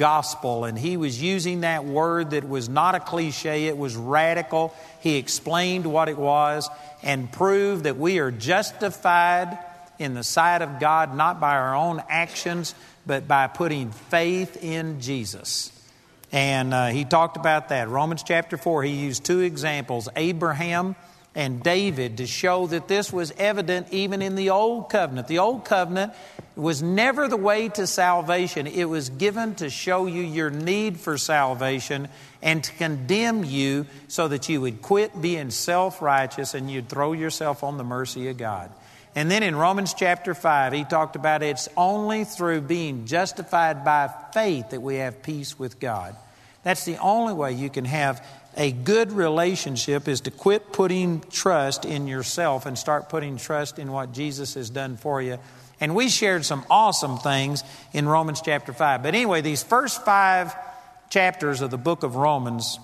[0.00, 4.74] gospel, and he was using that word that was not a cliche, it was radical.
[5.00, 6.68] He explained what it was
[7.02, 9.58] and proved that we are justified
[9.98, 12.74] in the sight of God not by our own actions,
[13.06, 15.70] but by putting faith in Jesus.
[16.32, 17.90] And uh, he talked about that.
[17.90, 20.96] Romans chapter 4, he used two examples Abraham
[21.34, 25.28] and David to show that this was evident even in the Old Covenant.
[25.28, 26.12] The Old Covenant
[26.56, 31.16] was never the way to salvation, it was given to show you your need for
[31.16, 32.08] salvation
[32.42, 37.12] and to condemn you so that you would quit being self righteous and you'd throw
[37.12, 38.70] yourself on the mercy of God.
[39.14, 44.10] And then in Romans chapter 5, he talked about it's only through being justified by
[44.32, 46.14] faith that we have peace with God.
[46.62, 48.24] That's the only way you can have
[48.56, 53.92] a good relationship is to quit putting trust in yourself and start putting trust in
[53.92, 55.38] what Jesus has done for you.
[55.80, 59.02] And we shared some awesome things in Romans chapter 5.
[59.02, 60.54] But anyway, these first five
[61.08, 62.78] chapters of the book of Romans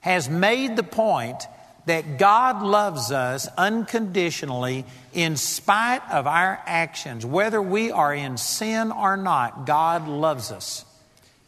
[0.00, 1.46] has made the point
[1.86, 7.26] that God loves us unconditionally in spite of our actions.
[7.26, 10.84] Whether we are in sin or not, God loves us.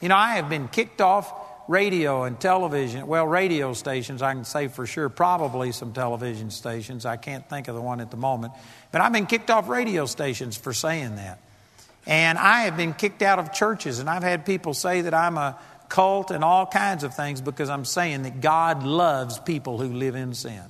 [0.00, 1.32] You know, I have been kicked off
[1.68, 7.04] radio and television, well, radio stations, I can say for sure, probably some television stations.
[7.04, 8.52] I can't think of the one at the moment.
[8.92, 11.40] But I've been kicked off radio stations for saying that.
[12.06, 15.36] And I have been kicked out of churches, and I've had people say that I'm
[15.36, 19.92] a cult and all kinds of things because I'm saying that God loves people who
[19.92, 20.62] live in sin.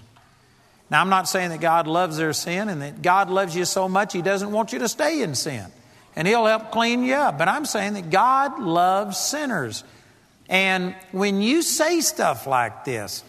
[0.91, 3.89] Now, I'm not saying that God loves their sin and that God loves you so
[3.89, 5.67] much He doesn't want you to stay in sin.
[6.15, 7.39] And He'll help clean you up.
[7.39, 9.85] But I'm saying that God loves sinners.
[10.49, 13.25] And when you say stuff like this,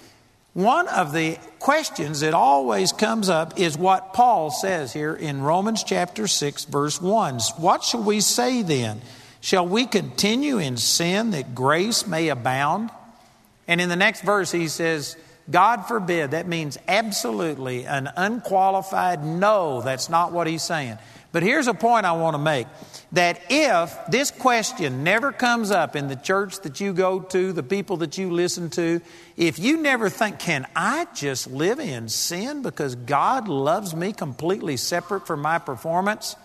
[0.53, 5.83] one of the questions that always comes up is what Paul says here in Romans
[5.83, 7.39] chapter 6, verse 1.
[7.57, 9.01] What shall we say then?
[9.39, 12.89] Shall we continue in sin that grace may abound?
[13.67, 15.15] And in the next verse, he says,
[15.49, 16.31] God forbid.
[16.31, 19.81] That means absolutely an unqualified no.
[19.81, 20.97] That's not what he's saying.
[21.37, 22.65] But here's a point I want to make
[23.11, 27.61] that if this question never comes up in the church that you go to, the
[27.61, 29.01] people that you listen to,
[29.35, 34.77] if you never think, can I just live in sin because God loves me completely
[34.77, 36.35] separate from my performance?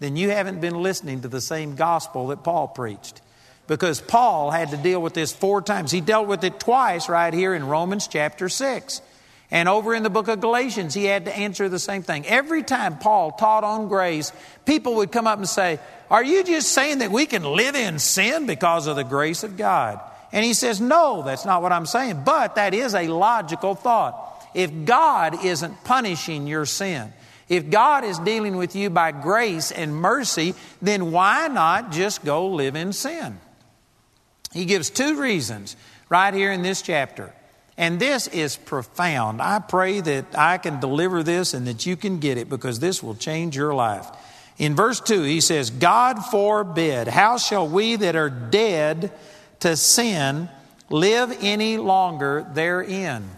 [0.00, 3.20] Then you haven't been listening to the same gospel that Paul preached.
[3.66, 5.90] Because Paul had to deal with this four times.
[5.90, 9.02] He dealt with it twice right here in Romans chapter 6.
[9.52, 12.26] And over in the book of Galatians, he had to answer the same thing.
[12.26, 14.32] Every time Paul taught on grace,
[14.64, 15.78] people would come up and say,
[16.10, 19.58] Are you just saying that we can live in sin because of the grace of
[19.58, 20.00] God?
[20.32, 22.22] And he says, No, that's not what I'm saying.
[22.24, 24.48] But that is a logical thought.
[24.54, 27.12] If God isn't punishing your sin,
[27.50, 32.48] if God is dealing with you by grace and mercy, then why not just go
[32.48, 33.38] live in sin?
[34.54, 35.76] He gives two reasons
[36.08, 37.34] right here in this chapter.
[37.76, 39.40] And this is profound.
[39.40, 43.02] I pray that I can deliver this and that you can get it because this
[43.02, 44.06] will change your life.
[44.58, 49.12] In verse 2, he says, God forbid, how shall we that are dead
[49.60, 50.48] to sin
[50.90, 53.28] live any longer therein?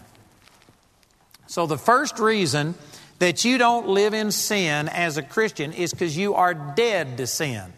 [1.47, 2.75] So, the first reason
[3.19, 7.27] that you don't live in sin as a Christian is because you are dead to
[7.27, 7.71] sin.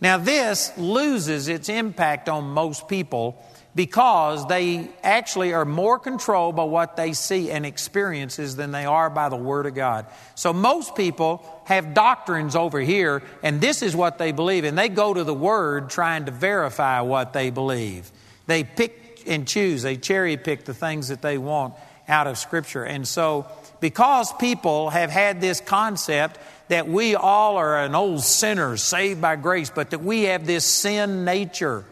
[0.00, 3.42] Now, this loses its impact on most people
[3.76, 9.10] because they actually are more controlled by what they see and experiences than they are
[9.10, 10.06] by the Word of God.
[10.34, 14.88] So most people have doctrines over here, and this is what they believe, and they
[14.88, 18.10] go to the Word trying to verify what they believe.
[18.46, 21.74] They pick and choose, they cherry pick the things that they want
[22.08, 22.84] out of Scripture.
[22.84, 23.46] And so,
[23.80, 26.38] because people have had this concept
[26.68, 30.64] that we all are an old sinner saved by grace, but that we have this
[30.64, 31.84] sin nature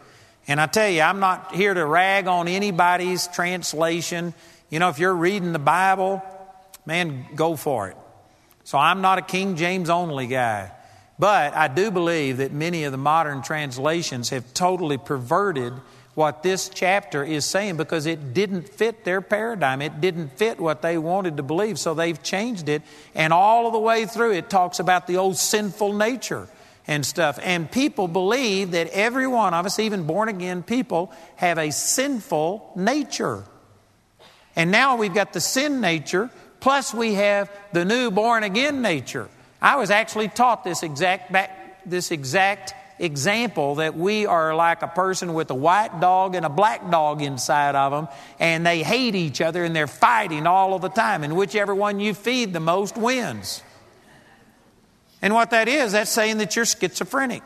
[0.47, 4.33] and I tell you, I'm not here to rag on anybody's translation.
[4.69, 6.23] You know, if you're reading the Bible,
[6.85, 7.97] man, go for it.
[8.63, 10.71] So I'm not a King James only guy.
[11.17, 15.73] But I do believe that many of the modern translations have totally perverted
[16.13, 19.81] what this chapter is saying because it didn't fit their paradigm.
[19.81, 21.77] It didn't fit what they wanted to believe.
[21.77, 22.81] So they've changed it.
[23.13, 26.47] And all of the way through, it talks about the old sinful nature
[26.87, 27.39] and stuff.
[27.41, 32.73] And people believe that every one of us, even born again people, have a sinful
[32.75, 33.43] nature.
[34.55, 36.29] And now we've got the sin nature,
[36.59, 39.29] plus we have the new born again nature.
[39.61, 44.87] I was actually taught this exact back, this exact example that we are like a
[44.87, 48.07] person with a white dog and a black dog inside of them,
[48.39, 51.99] and they hate each other and they're fighting all of the time, and whichever one
[51.99, 53.61] you feed the most wins.
[55.21, 57.43] And what that is, that's saying that you're schizophrenic.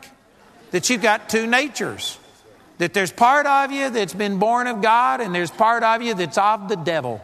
[0.70, 2.18] that you've got two natures.
[2.78, 6.14] That there's part of you that's been born of God, and there's part of you
[6.14, 7.22] that's of the devil.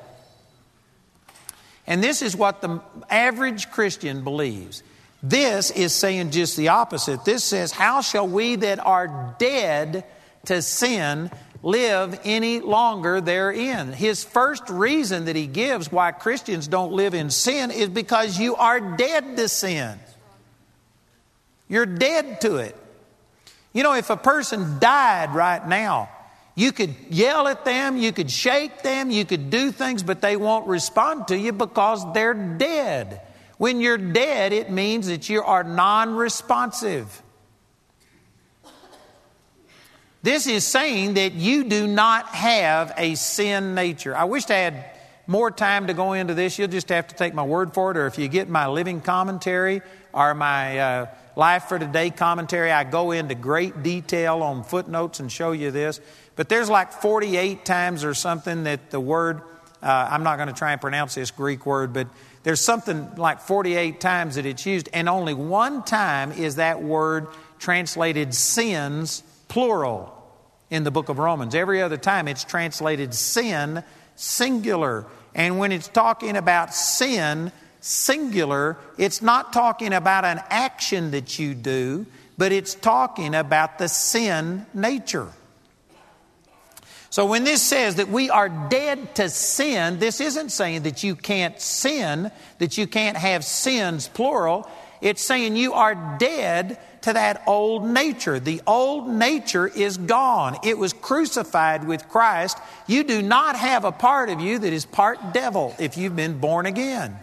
[1.86, 4.82] And this is what the average Christian believes.
[5.22, 7.24] This is saying just the opposite.
[7.24, 10.04] This says, How shall we that are dead
[10.46, 11.30] to sin
[11.62, 13.92] live any longer therein?
[13.92, 18.56] His first reason that he gives why Christians don't live in sin is because you
[18.56, 19.98] are dead to sin.
[21.68, 22.76] You're dead to it.
[23.72, 26.08] You know, if a person died right now,
[26.54, 30.36] you could yell at them, you could shake them, you could do things, but they
[30.36, 33.20] won't respond to you because they're dead.
[33.58, 37.22] When you're dead, it means that you are non responsive.
[40.22, 44.16] This is saying that you do not have a sin nature.
[44.16, 44.84] I wish I had
[45.26, 46.58] more time to go into this.
[46.58, 49.00] You'll just have to take my word for it, or if you get my living
[49.00, 49.82] commentary
[50.12, 55.30] or my uh, Life for Today commentary, I go into great detail on footnotes and
[55.30, 56.00] show you this.
[56.34, 59.42] But there's like 48 times or something that the word,
[59.82, 62.08] uh, I'm not going to try and pronounce this Greek word, but
[62.42, 67.26] there's something like 48 times that it's used, and only one time is that word
[67.58, 70.14] translated sins, plural,
[70.70, 71.54] in the book of Romans.
[71.54, 73.84] Every other time it's translated sin,
[74.14, 75.04] singular.
[75.34, 77.52] And when it's talking about sin,
[77.86, 82.04] singular, it's not talking about an action that you do,
[82.36, 85.28] but it's talking about the sin nature.
[87.10, 91.14] So when this says that we are dead to sin, this isn't saying that you
[91.14, 94.68] can't sin, that you can't have sins, plural.
[95.00, 98.40] It's saying you are dead to that old nature.
[98.40, 100.58] The old nature is gone.
[100.64, 102.58] It was crucified with Christ.
[102.88, 106.38] You do not have a part of you that is part devil if you've been
[106.38, 107.16] born again.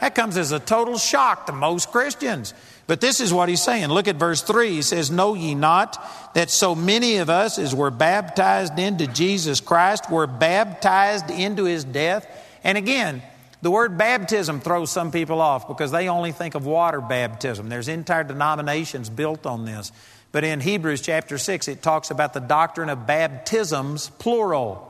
[0.00, 2.54] That comes as a total shock to most Christians.
[2.86, 3.88] But this is what he's saying.
[3.88, 4.70] Look at verse 3.
[4.70, 9.60] He says, Know ye not that so many of us as were baptized into Jesus
[9.60, 12.26] Christ were baptized into his death?
[12.64, 13.22] And again,
[13.62, 17.68] the word baptism throws some people off because they only think of water baptism.
[17.68, 19.92] There's entire denominations built on this.
[20.32, 24.89] But in Hebrews chapter 6, it talks about the doctrine of baptisms, plural.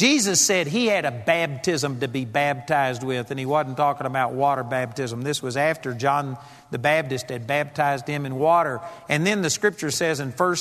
[0.00, 4.32] Jesus said he had a baptism to be baptized with, and he wasn't talking about
[4.32, 5.20] water baptism.
[5.20, 6.38] This was after John
[6.70, 8.80] the Baptist had baptized him in water.
[9.10, 10.56] And then the scripture says in 1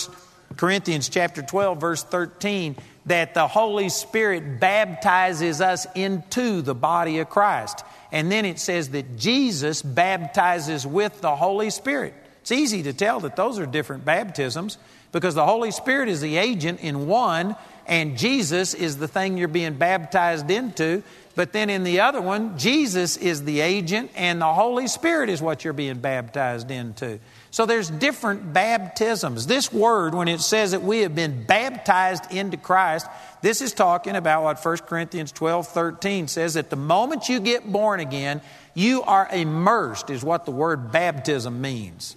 [0.57, 2.75] Corinthians chapter 12 verse 13
[3.06, 7.85] that the Holy Spirit baptizes us into the body of Christ.
[8.12, 12.13] And then it says that Jesus baptizes with the Holy Spirit.
[12.42, 14.77] It's easy to tell that those are different baptisms
[15.13, 17.56] because the Holy Spirit is the agent in one
[17.89, 21.01] and Jesus is the thing you're being baptized into.
[21.33, 25.41] But then in the other one, Jesus is the agent and the Holy Spirit is
[25.41, 27.19] what you're being baptized into.
[27.50, 29.47] So there's different baptisms.
[29.47, 33.07] This word, when it says that we have been baptized into Christ,
[33.41, 37.71] this is talking about what 1 Corinthians 12 13 says that the moment you get
[37.71, 38.42] born again,
[38.75, 42.15] you are immersed, is what the word baptism means.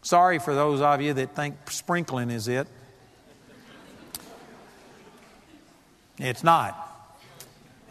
[0.00, 2.66] Sorry for those of you that think sprinkling is it.
[6.20, 6.76] It's not.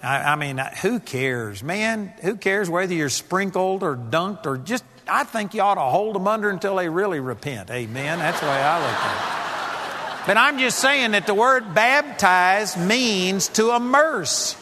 [0.01, 2.13] I, I, mean, who cares, man?
[2.21, 6.15] Who cares whether you're sprinkled or dunked or just, I think you ought to hold
[6.15, 7.69] them under until they really repent.
[7.69, 8.19] Amen.
[8.19, 10.27] That's the way I look at it.
[10.27, 14.55] But I'm just saying that the word baptize means to immerse.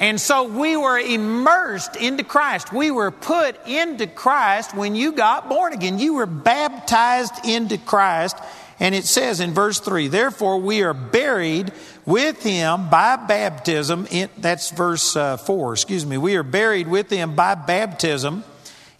[0.00, 2.72] And so we were immersed into Christ.
[2.72, 5.98] We were put into Christ when you got born again.
[5.98, 8.38] You were baptized into Christ.
[8.80, 11.72] And it says in verse 3, therefore we are buried
[12.06, 14.06] with him by baptism.
[14.10, 16.16] In, that's verse uh, 4, excuse me.
[16.16, 18.44] We are buried with him by baptism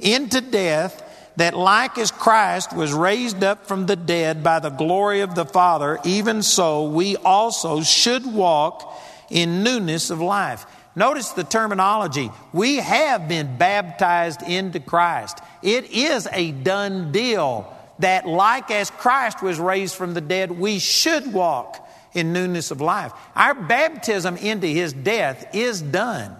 [0.00, 1.04] into death,
[1.36, 5.44] that like as Christ was raised up from the dead by the glory of the
[5.46, 10.66] Father, even so we also should walk in newness of life.
[10.96, 12.30] Notice the terminology.
[12.52, 15.38] We have been baptized into Christ.
[15.62, 20.78] It is a done deal that, like as Christ was raised from the dead, we
[20.78, 23.12] should walk in newness of life.
[23.34, 26.36] Our baptism into his death is done,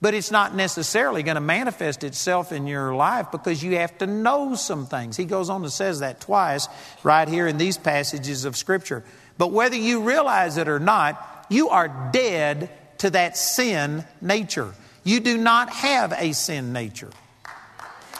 [0.00, 4.06] but it's not necessarily going to manifest itself in your life because you have to
[4.06, 5.16] know some things.
[5.16, 6.68] He goes on and says that twice
[7.02, 9.04] right here in these passages of Scripture.
[9.38, 14.74] But whether you realize it or not, you are dead to that sin nature.
[15.04, 17.10] You do not have a sin nature.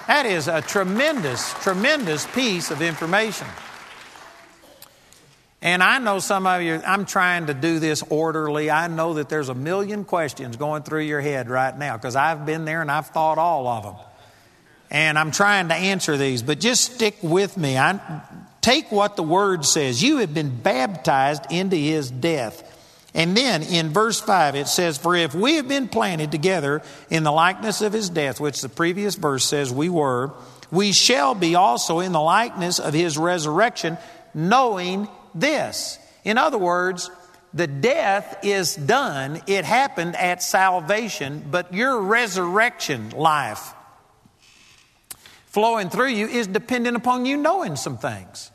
[0.06, 3.46] That is a tremendous, tremendous piece of information.
[5.62, 8.70] And I know some of you, I'm trying to do this orderly.
[8.70, 12.46] I know that there's a million questions going through your head right now because I've
[12.46, 13.96] been there and I've thought all of them.
[14.90, 17.76] And I'm trying to answer these, but just stick with me.
[17.76, 18.22] I,
[18.60, 20.02] take what the word says.
[20.02, 22.75] You have been baptized into his death.
[23.16, 27.22] And then in verse 5, it says, For if we have been planted together in
[27.22, 30.34] the likeness of his death, which the previous verse says we were,
[30.70, 33.96] we shall be also in the likeness of his resurrection,
[34.34, 35.98] knowing this.
[36.24, 37.10] In other words,
[37.54, 43.72] the death is done, it happened at salvation, but your resurrection life
[45.46, 48.50] flowing through you is dependent upon you knowing some things.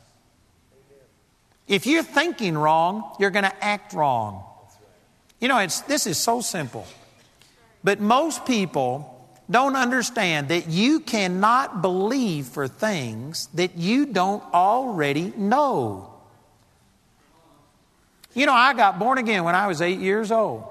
[1.66, 4.44] If you're thinking wrong, you're going to act wrong.
[5.42, 6.86] You know, it's, this is so simple.
[7.82, 9.08] But most people
[9.50, 16.14] don't understand that you cannot believe for things that you don't already know.
[18.34, 20.64] You know, I got born again when I was eight years old.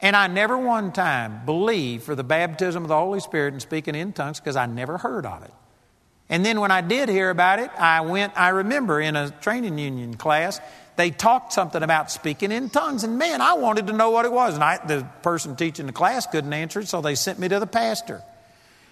[0.00, 3.94] And I never one time believed for the baptism of the Holy Spirit and speaking
[3.94, 5.52] in tongues because I never heard of it.
[6.30, 9.78] And then when I did hear about it, I went, I remember in a training
[9.78, 10.60] union class,
[10.98, 13.04] they talked something about speaking in tongues.
[13.04, 14.54] And man, I wanted to know what it was.
[14.54, 17.60] And I, the person teaching the class couldn't answer it, so they sent me to
[17.60, 18.20] the pastor.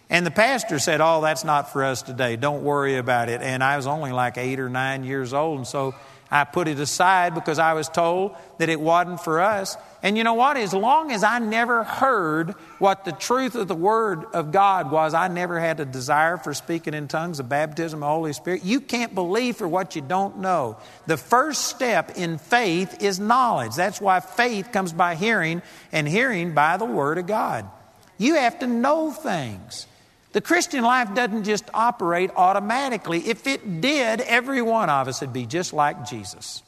[0.09, 2.37] And the pastor said, Oh, that's not for us today.
[2.37, 3.43] Don't worry about it.
[3.43, 5.59] And I was only like eight or nine years old.
[5.59, 5.97] And so
[6.31, 9.77] I put it aside because I was told that it wasn't for us.
[10.03, 10.57] And you know what?
[10.57, 15.15] As long as I never heard what the truth of the Word of God was,
[15.15, 18.65] I never had a desire for speaking in tongues, the baptism of the Holy Spirit.
[18.65, 20.79] You can't believe for what you don't know.
[21.07, 23.77] The first step in faith is knowledge.
[23.77, 27.69] That's why faith comes by hearing, and hearing by the Word of God.
[28.19, 29.87] You have to know things.
[30.37, 33.27] The Christian life doesn't just operate automatically.
[33.27, 36.63] If it did, every one of us would be just like Jesus.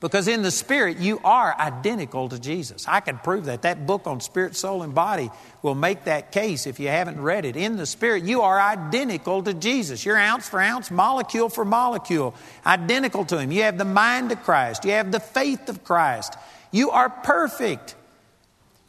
[0.00, 2.88] Because in the Spirit, you are identical to Jesus.
[2.88, 3.60] I can prove that.
[3.60, 5.28] That book on spirit, soul, and body
[5.60, 7.56] will make that case if you haven't read it.
[7.56, 10.02] In the Spirit, you are identical to Jesus.
[10.06, 13.52] You're ounce for ounce, molecule for molecule, identical to Him.
[13.52, 16.32] You have the mind of Christ, you have the faith of Christ.
[16.72, 17.96] You are perfect.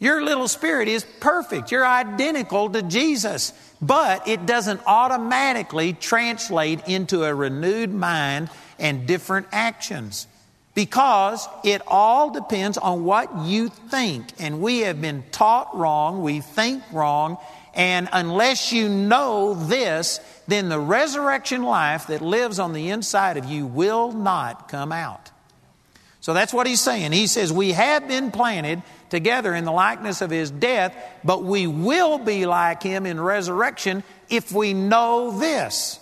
[0.02, 1.72] Your little spirit is perfect.
[1.72, 3.54] You're identical to Jesus.
[3.80, 10.26] But it doesn't automatically translate into a renewed mind and different actions
[10.74, 14.26] because it all depends on what you think.
[14.40, 17.38] And we have been taught wrong, we think wrong,
[17.76, 23.46] and unless you know this, then the resurrection life that lives on the inside of
[23.46, 25.30] you will not come out.
[26.22, 27.12] So that's what he's saying.
[27.12, 31.68] He says, We have been planted together in the likeness of his death, but we
[31.68, 36.00] will be like him in resurrection if we know this.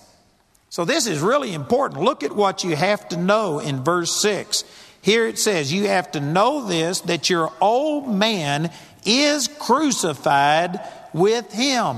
[0.70, 2.02] So this is really important.
[2.02, 4.64] Look at what you have to know in verse 6.
[5.02, 8.72] Here it says, You have to know this that your old man
[9.06, 10.80] is crucified
[11.12, 11.98] with him.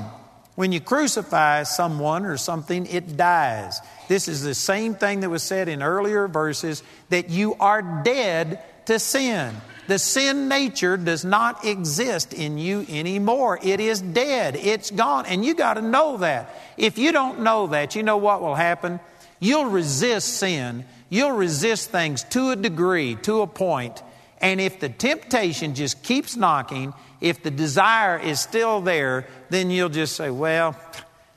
[0.55, 3.79] When you crucify someone or something, it dies.
[4.07, 8.63] This is the same thing that was said in earlier verses that you are dead
[8.85, 9.53] to sin.
[9.91, 13.59] The sin nature does not exist in you anymore.
[13.61, 14.55] It is dead.
[14.55, 15.25] It's gone.
[15.25, 16.55] And you got to know that.
[16.77, 19.01] If you don't know that, you know what will happen?
[19.41, 20.85] You'll resist sin.
[21.09, 24.01] You'll resist things to a degree, to a point.
[24.39, 29.89] And if the temptation just keeps knocking, if the desire is still there, then you'll
[29.89, 30.73] just say, Well,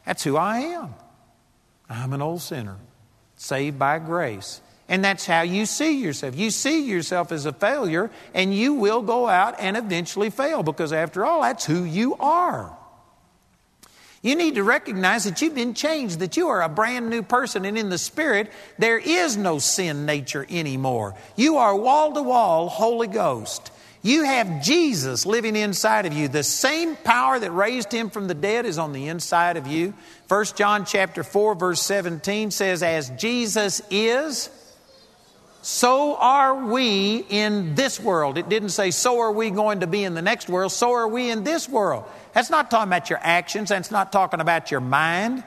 [0.07, 0.95] that's who I am.
[1.91, 2.77] I'm an old sinner,
[3.35, 4.61] saved by grace.
[4.89, 6.37] And that's how you see yourself.
[6.37, 10.93] You see yourself as a failure, and you will go out and eventually fail because,
[10.93, 12.77] after all, that's who you are.
[14.21, 17.65] You need to recognize that you've been changed, that you are a brand new person,
[17.65, 21.15] and in the Spirit, there is no sin nature anymore.
[21.37, 23.71] You are wall to wall Holy Ghost.
[24.03, 26.29] You have Jesus living inside of you.
[26.29, 29.95] The same power that raised him from the dead is on the inside of you.
[30.29, 34.51] 1 John chapter 4 verse 17 says as Jesus is
[35.65, 38.37] so are we in this world.
[38.37, 41.09] It didn't say, so are we going to be in the next world, so are
[41.09, 42.05] we in this world.
[42.35, 45.43] That's not talking about your actions, that's not talking about your mind.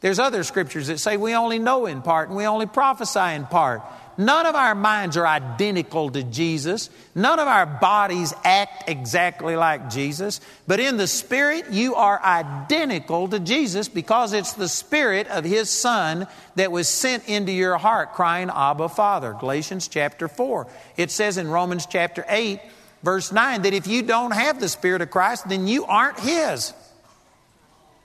[0.00, 3.46] There's other scriptures that say we only know in part and we only prophesy in
[3.46, 3.82] part.
[4.18, 6.90] None of our minds are identical to Jesus.
[7.14, 10.40] None of our bodies act exactly like Jesus.
[10.66, 15.70] But in the Spirit, you are identical to Jesus because it's the Spirit of His
[15.70, 16.26] Son
[16.56, 19.34] that was sent into your heart, crying, Abba, Father.
[19.38, 20.66] Galatians chapter 4.
[20.96, 22.60] It says in Romans chapter 8,
[23.02, 26.74] verse 9, that if you don't have the Spirit of Christ, then you aren't His.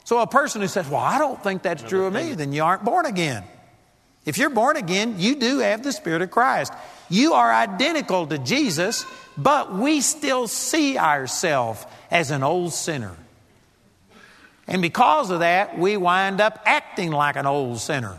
[0.06, 2.64] So a person who says, Well, I don't think that's true of me, then you
[2.64, 3.44] aren't born again.
[4.28, 6.74] If you're born again, you do have the Spirit of Christ.
[7.08, 9.06] You are identical to Jesus,
[9.38, 13.16] but we still see ourselves as an old sinner.
[14.68, 18.18] And because of that, we wind up acting like an old sinner.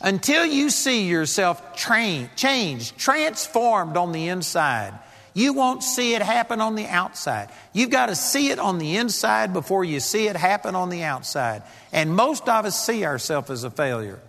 [0.00, 4.98] Until you see yourself trained, changed, transformed on the inside,
[5.34, 7.50] you won't see it happen on the outside.
[7.72, 11.02] You've got to see it on the inside before you see it happen on the
[11.02, 11.64] outside.
[11.92, 14.20] And most of us see ourselves as a failure.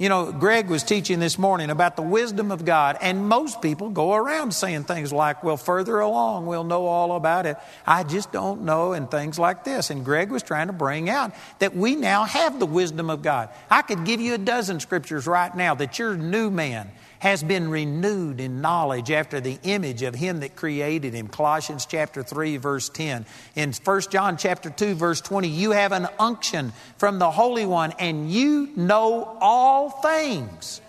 [0.00, 3.90] You know, Greg was teaching this morning about the wisdom of God, and most people
[3.90, 7.58] go around saying things like, well, further along, we'll know all about it.
[7.86, 9.90] I just don't know, and things like this.
[9.90, 13.50] And Greg was trying to bring out that we now have the wisdom of God.
[13.70, 16.90] I could give you a dozen scriptures right now that your new man
[17.20, 21.28] has been renewed in knowledge after the image of him that created him.
[21.28, 23.24] Colossians chapter 3 verse 10.
[23.54, 27.92] In 1 John chapter 2 verse 20, you have an unction from the Holy One
[27.98, 30.80] and you know all things.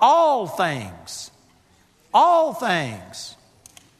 [0.00, 1.30] All things.
[2.14, 3.36] All things.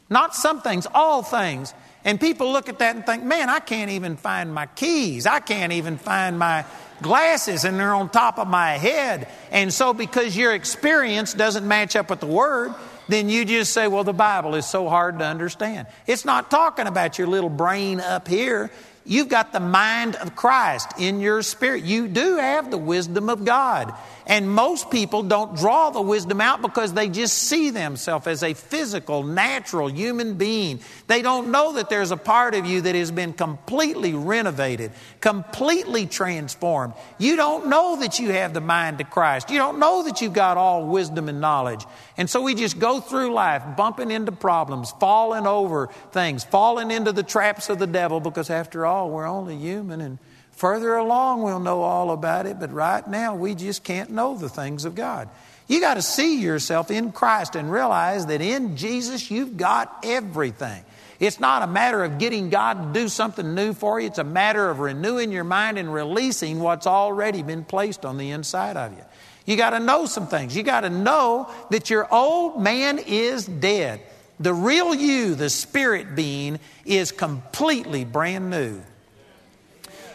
[0.09, 1.73] Not some things, all things.
[2.05, 5.25] And people look at that and think, man, I can't even find my keys.
[5.25, 6.65] I can't even find my
[7.03, 9.27] glasses and they're on top of my head.
[9.51, 12.73] And so, because your experience doesn't match up with the Word,
[13.07, 15.87] then you just say, well, the Bible is so hard to understand.
[16.07, 18.71] It's not talking about your little brain up here.
[19.05, 21.83] You've got the mind of Christ in your spirit.
[21.83, 23.93] You do have the wisdom of God.
[24.25, 28.53] And most people don't draw the wisdom out because they just see themselves as a
[28.53, 30.79] physical, natural human being.
[31.07, 36.05] They don't know that there's a part of you that has been completely renovated, completely
[36.05, 36.93] transformed.
[37.17, 39.49] You don't know that you have the mind of Christ.
[39.49, 41.85] You don't know that you've got all wisdom and knowledge.
[42.17, 47.11] And so we just go through life bumping into problems, falling over things, falling into
[47.11, 50.19] the traps of the devil because after all, we're only human and
[50.63, 54.47] Further along, we'll know all about it, but right now, we just can't know the
[54.47, 55.27] things of God.
[55.67, 60.85] You got to see yourself in Christ and realize that in Jesus, you've got everything.
[61.19, 64.23] It's not a matter of getting God to do something new for you, it's a
[64.23, 68.93] matter of renewing your mind and releasing what's already been placed on the inside of
[68.93, 69.03] you.
[69.45, 70.55] You got to know some things.
[70.55, 73.99] You got to know that your old man is dead.
[74.39, 78.81] The real you, the spirit being, is completely brand new.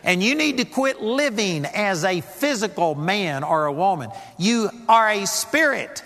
[0.05, 4.11] And you need to quit living as a physical man or a woman.
[4.39, 6.03] You are a spirit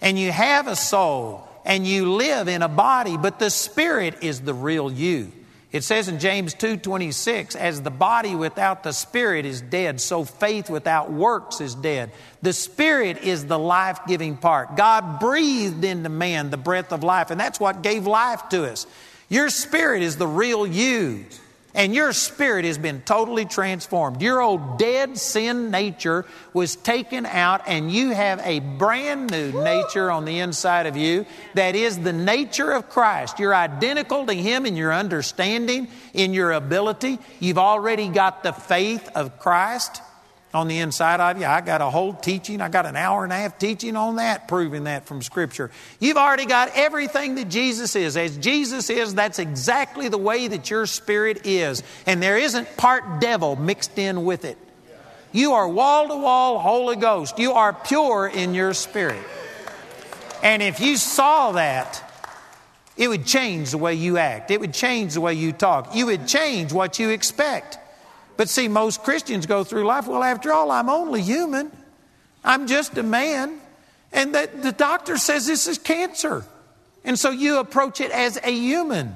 [0.00, 4.40] and you have a soul and you live in a body, but the spirit is
[4.40, 5.32] the real you.
[5.72, 10.70] It says in James 2:26, as the body without the spirit is dead, so faith
[10.70, 12.12] without works is dead.
[12.40, 14.76] The spirit is the life-giving part.
[14.76, 18.86] God breathed into man the breath of life, and that's what gave life to us.
[19.28, 21.26] Your spirit is the real you
[21.76, 24.22] and your spirit has been totally transformed.
[24.22, 30.10] Your old dead sin nature was taken out, and you have a brand new nature
[30.10, 33.38] on the inside of you that is the nature of Christ.
[33.38, 37.18] You're identical to Him in your understanding, in your ability.
[37.40, 40.00] You've already got the faith of Christ
[40.56, 41.46] on the inside of you.
[41.46, 44.48] I got a whole teaching, I got an hour and a half teaching on that,
[44.48, 45.70] proving that from Scripture.
[46.00, 48.16] You've already got everything that Jesus is.
[48.16, 51.82] As Jesus is, that's exactly the way that your spirit is.
[52.06, 54.56] And there isn't part devil mixed in with it.
[55.32, 57.38] You are wall to wall Holy Ghost.
[57.38, 59.22] You are pure in your spirit.
[60.42, 62.02] And if you saw that,
[62.96, 64.50] it would change the way you act.
[64.50, 65.94] It would change the way you talk.
[65.94, 67.78] You would change what you expect.
[68.36, 71.70] But see, most Christians go through life, well, after all, I'm only human.
[72.44, 73.58] I'm just a man.
[74.12, 76.44] And the, the doctor says this is cancer.
[77.04, 79.14] And so you approach it as a human.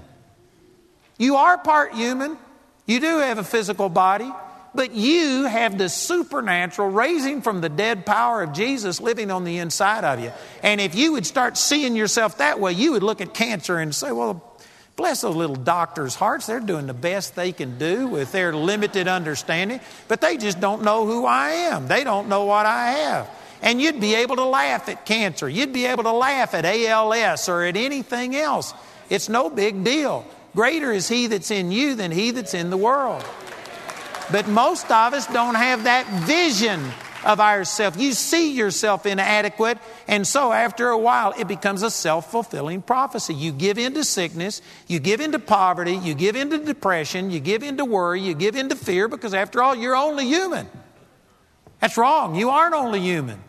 [1.19, 2.39] You are part human.
[2.87, 4.31] You do have a physical body,
[4.75, 9.59] but you have the supernatural raising from the dead power of Jesus living on the
[9.59, 10.33] inside of you.
[10.63, 13.95] And if you would start seeing yourself that way, you would look at cancer and
[13.95, 14.50] say, well,
[15.01, 16.45] Bless those little doctors' hearts.
[16.45, 20.83] They're doing the best they can do with their limited understanding, but they just don't
[20.83, 21.89] know who I am.
[21.89, 23.31] They don't know what I have.
[23.63, 25.49] And you'd be able to laugh at cancer.
[25.49, 28.75] You'd be able to laugh at ALS or at anything else.
[29.09, 30.27] It's no big deal.
[30.55, 33.25] Greater is He that's in you than He that's in the world.
[34.31, 36.85] But most of us don't have that vision
[37.25, 37.99] of ourself.
[37.99, 39.79] You see yourself inadequate,
[40.09, 43.35] and so after a while, it becomes a self fulfilling prophecy.
[43.35, 47.31] You give in to sickness, you give in to poverty, you give in to depression,
[47.31, 50.27] you give in to worry, you give in to fear, because after all, you're only
[50.27, 50.69] human.
[51.81, 52.35] That's wrong.
[52.35, 53.43] You aren't only human.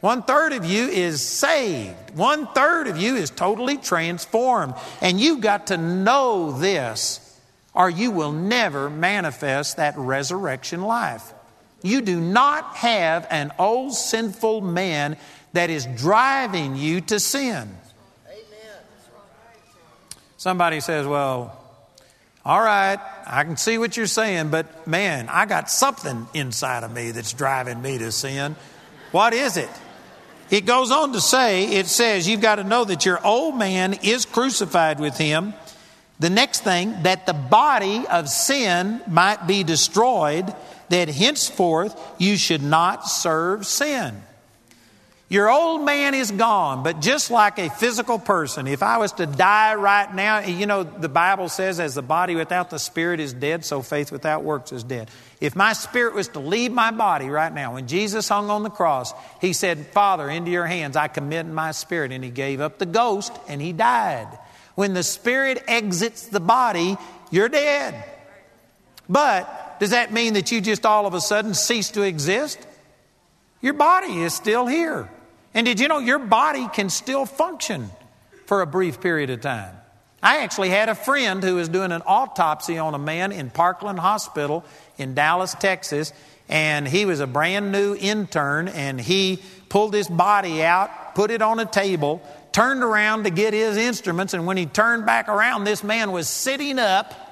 [0.00, 2.14] One third of you is saved.
[2.14, 4.74] One third of you is totally transformed.
[5.00, 7.40] And you've got to know this,
[7.72, 11.32] or you will never manifest that resurrection life.
[11.84, 15.18] You do not have an old sinful man
[15.52, 17.76] that is driving you to sin.
[20.38, 21.54] Somebody says, Well,
[22.42, 26.92] All right, I can see what you're saying, but man, I got something inside of
[26.92, 28.56] me that's driving me to sin.
[29.12, 29.70] What is it?
[30.50, 33.94] It goes on to say, it says, you've got to know that your old man
[34.02, 35.54] is crucified with him.
[36.20, 40.54] The next thing, that the body of sin might be destroyed,
[40.88, 44.22] that henceforth you should not serve sin.
[45.30, 49.26] Your old man is gone, but just like a physical person, if I was to
[49.26, 53.32] die right now, you know, the Bible says, as the body without the spirit is
[53.32, 55.10] dead, so faith without works is dead.
[55.40, 58.70] If my spirit was to leave my body right now, when Jesus hung on the
[58.70, 62.12] cross, he said, Father, into your hands I commit my spirit.
[62.12, 64.28] And he gave up the ghost and he died.
[64.74, 66.96] When the spirit exits the body,
[67.30, 68.04] you're dead.
[69.08, 72.58] But does that mean that you just all of a sudden cease to exist?
[73.60, 75.08] Your body is still here.
[75.54, 77.90] And did you know your body can still function
[78.46, 79.74] for a brief period of time?
[80.22, 83.98] I actually had a friend who was doing an autopsy on a man in Parkland
[83.98, 84.64] Hospital
[84.96, 86.12] in Dallas, Texas,
[86.48, 91.42] and he was a brand new intern, and he pulled his body out, put it
[91.42, 95.64] on a table, turned around to get his instruments, and when he turned back around,
[95.64, 97.23] this man was sitting up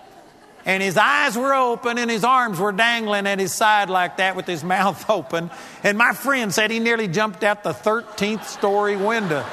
[0.65, 4.37] and his eyes were open and his arms were dangling at his side like that
[4.37, 5.51] with his mouth open.
[5.83, 9.45] And my friend said he nearly jumped out the 13th story window.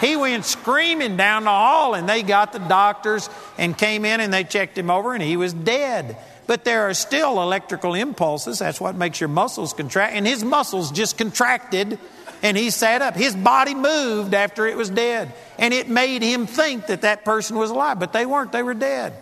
[0.00, 4.32] He went screaming down the hall and they got the doctors and came in and
[4.32, 6.16] they checked him over and he was dead.
[6.46, 8.58] But there are still electrical impulses.
[8.58, 10.14] That's what makes your muscles contract.
[10.14, 11.98] And his muscles just contracted
[12.42, 13.16] and he sat up.
[13.16, 15.32] His body moved after it was dead.
[15.58, 18.74] And it made him think that that person was alive, but they weren't, they were
[18.74, 19.14] dead.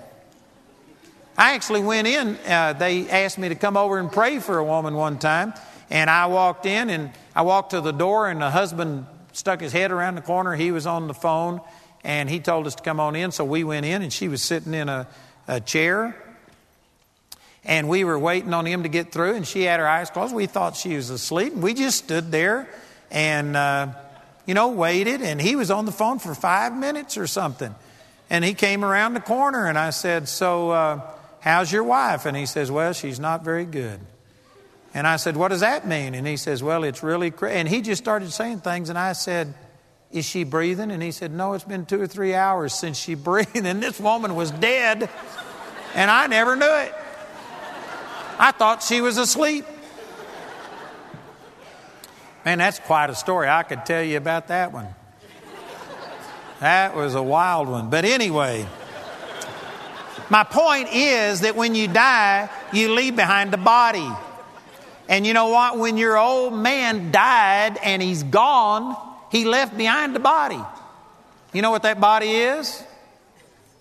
[1.37, 4.65] I actually went in, uh, they asked me to come over and pray for a
[4.65, 5.55] woman one time.
[5.91, 9.73] And I walked in and I walked to the door, and the husband stuck his
[9.73, 10.55] head around the corner.
[10.55, 11.61] He was on the phone
[12.05, 13.33] and he told us to come on in.
[13.33, 15.09] So we went in, and she was sitting in a,
[15.49, 16.21] a chair.
[17.65, 20.35] And we were waiting on him to get through, and she had her eyes closed.
[20.35, 21.55] We thought she was asleep.
[21.55, 22.69] And we just stood there
[23.11, 23.89] and, uh,
[24.45, 25.23] you know, waited.
[25.23, 27.75] And he was on the phone for five minutes or something.
[28.29, 31.14] And he came around the corner, and I said, So, uh,
[31.45, 32.25] How's your wife?
[32.25, 34.01] And he says, Well, she's not very good.
[34.95, 36.15] And I said, What does that mean?
[36.15, 37.35] And he says, Well, it's really.
[37.43, 39.53] And he just started saying things, and I said,
[40.11, 40.91] Is she breathing?
[40.91, 44.01] And he said, No, it's been two or three hours since she breathed, and this
[44.01, 45.11] woman was dead,
[45.95, 46.95] and I never knew it.
[48.39, 49.67] I thought she was asleep.
[52.47, 53.51] Man, that's quite a story.
[53.51, 54.89] I could tell you about that one.
[56.61, 57.91] That was a wild one.
[57.91, 58.67] But anyway.
[60.35, 64.11] My point is that when you die, you leave behind a body.
[65.09, 65.79] And you know what?
[65.79, 68.97] When your old man died and he's gone,
[69.31, 70.59] he left behind a body.
[71.53, 72.83] You know what that body is?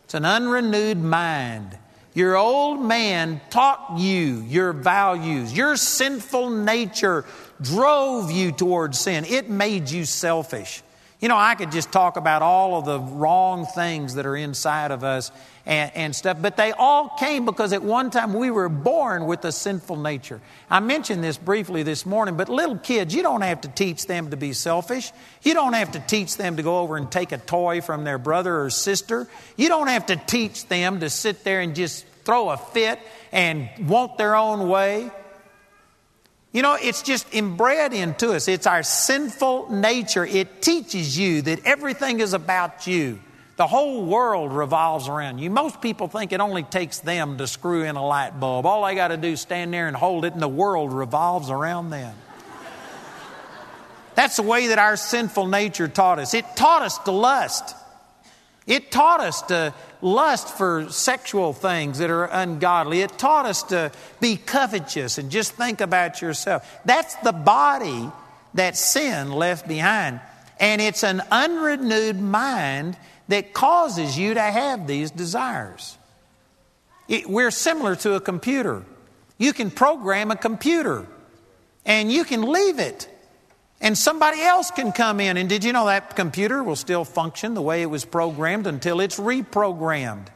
[0.03, 1.75] It's an unrenewed mind.
[2.13, 5.57] Your old man taught you your values.
[5.57, 7.25] Your sinful nature
[7.63, 9.25] drove you towards sin.
[9.25, 10.83] It made you selfish.
[11.19, 14.91] You know, I could just talk about all of the wrong things that are inside
[14.91, 15.31] of us
[15.65, 19.45] and, and, stuff, but they all came because at one time we were born with
[19.45, 20.41] a sinful nature.
[20.69, 24.31] I mentioned this briefly this morning, but little kids, you don't have to teach them
[24.31, 25.11] to be selfish.
[25.41, 28.17] You don't have to teach them to go over and take a toy from their
[28.17, 29.27] brother or sister.
[29.55, 32.99] You don't have to teach them to sit there and just throw a fit
[33.31, 35.11] and want their own way.
[36.51, 38.47] You know, it's just inbred into us.
[38.47, 40.23] It's our sinful nature.
[40.23, 43.19] It teaches you that everything is about you.
[43.55, 45.51] The whole world revolves around you.
[45.51, 48.65] Most people think it only takes them to screw in a light bulb.
[48.65, 51.51] All they got to do is stand there and hold it, and the world revolves
[51.51, 52.15] around them.
[54.15, 56.33] That's the way that our sinful nature taught us.
[56.33, 57.75] It taught us to lust.
[58.65, 63.01] It taught us to lust for sexual things that are ungodly.
[63.01, 66.79] It taught us to be covetous and just think about yourself.
[66.85, 68.09] That's the body
[68.53, 70.21] that sin left behind.
[70.59, 72.95] And it's an unrenewed mind
[73.27, 75.97] that causes you to have these desires.
[77.07, 78.83] It, we're similar to a computer.
[79.37, 81.05] You can program a computer
[81.85, 83.09] and you can leave it
[83.81, 85.35] and somebody else can come in.
[85.35, 89.01] And did you know that computer will still function the way it was programmed until
[89.01, 90.27] it's reprogrammed?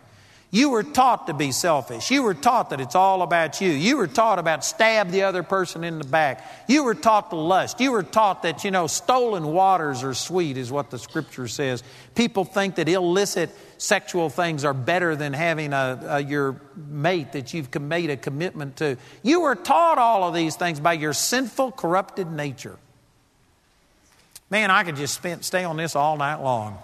[0.50, 2.10] You were taught to be selfish.
[2.10, 3.70] You were taught that it's all about you.
[3.70, 6.46] You were taught about stab the other person in the back.
[6.70, 7.82] You were taught to lust.
[7.82, 11.84] You were taught that, you know, stolen waters are sweet, is what the scripture says.
[12.16, 17.54] People think that illicit sexual things are better than having a, a, your mate that
[17.54, 18.98] you've made a commitment to.
[19.24, 22.78] You were taught all of these things by your sinful, corrupted nature.
[24.50, 26.80] Man, I could just spend, stay on this all night long.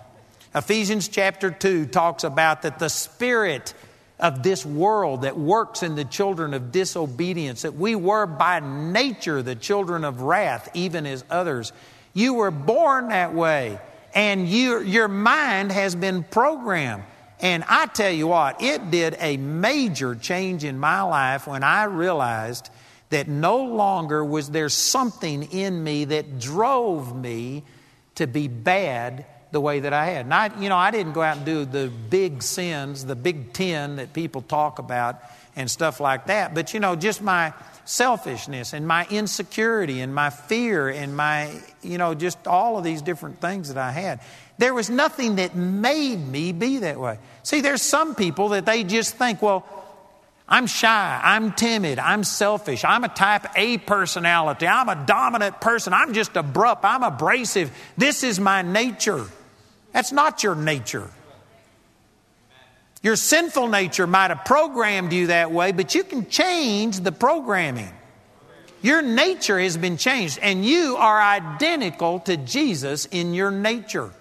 [0.56, 3.74] Ephesians chapter 2 talks about that the Spirit
[4.20, 9.42] of this world that works in the children of disobedience, that we were by nature
[9.42, 11.74] the children of wrath, even as others.
[12.14, 13.80] You were born that way,
[14.14, 17.04] and you, your mind has been programmed.
[17.40, 21.86] And I tell you what, it did a major change in my life when I
[21.86, 22.70] realized
[23.10, 27.64] that no longer was there something in me that drove me
[28.16, 30.26] to be bad the way that I had.
[30.26, 33.54] And I, you know, I didn't go out and do the big sins, the big
[33.54, 35.22] ten that people talk about
[35.56, 36.56] and stuff like that.
[36.56, 37.54] But, you know, just my
[37.86, 41.52] selfishness and my insecurity and my fear and my,
[41.84, 44.22] you know, just all of these different things that I had.
[44.58, 47.20] There was nothing that made me be that way.
[47.44, 49.68] See, there's some people that they just think, well,
[50.50, 55.94] I'm shy, I'm timid, I'm selfish, I'm a type A personality, I'm a dominant person,
[55.94, 57.72] I'm just abrupt, I'm abrasive.
[57.98, 59.26] This is my nature.
[59.94, 61.10] That's not your nature.
[63.04, 67.92] Your sinful nature might have programmed you that way, but you can change the programming.
[68.82, 74.12] Your nature has been changed, and you are identical to Jesus in your nature.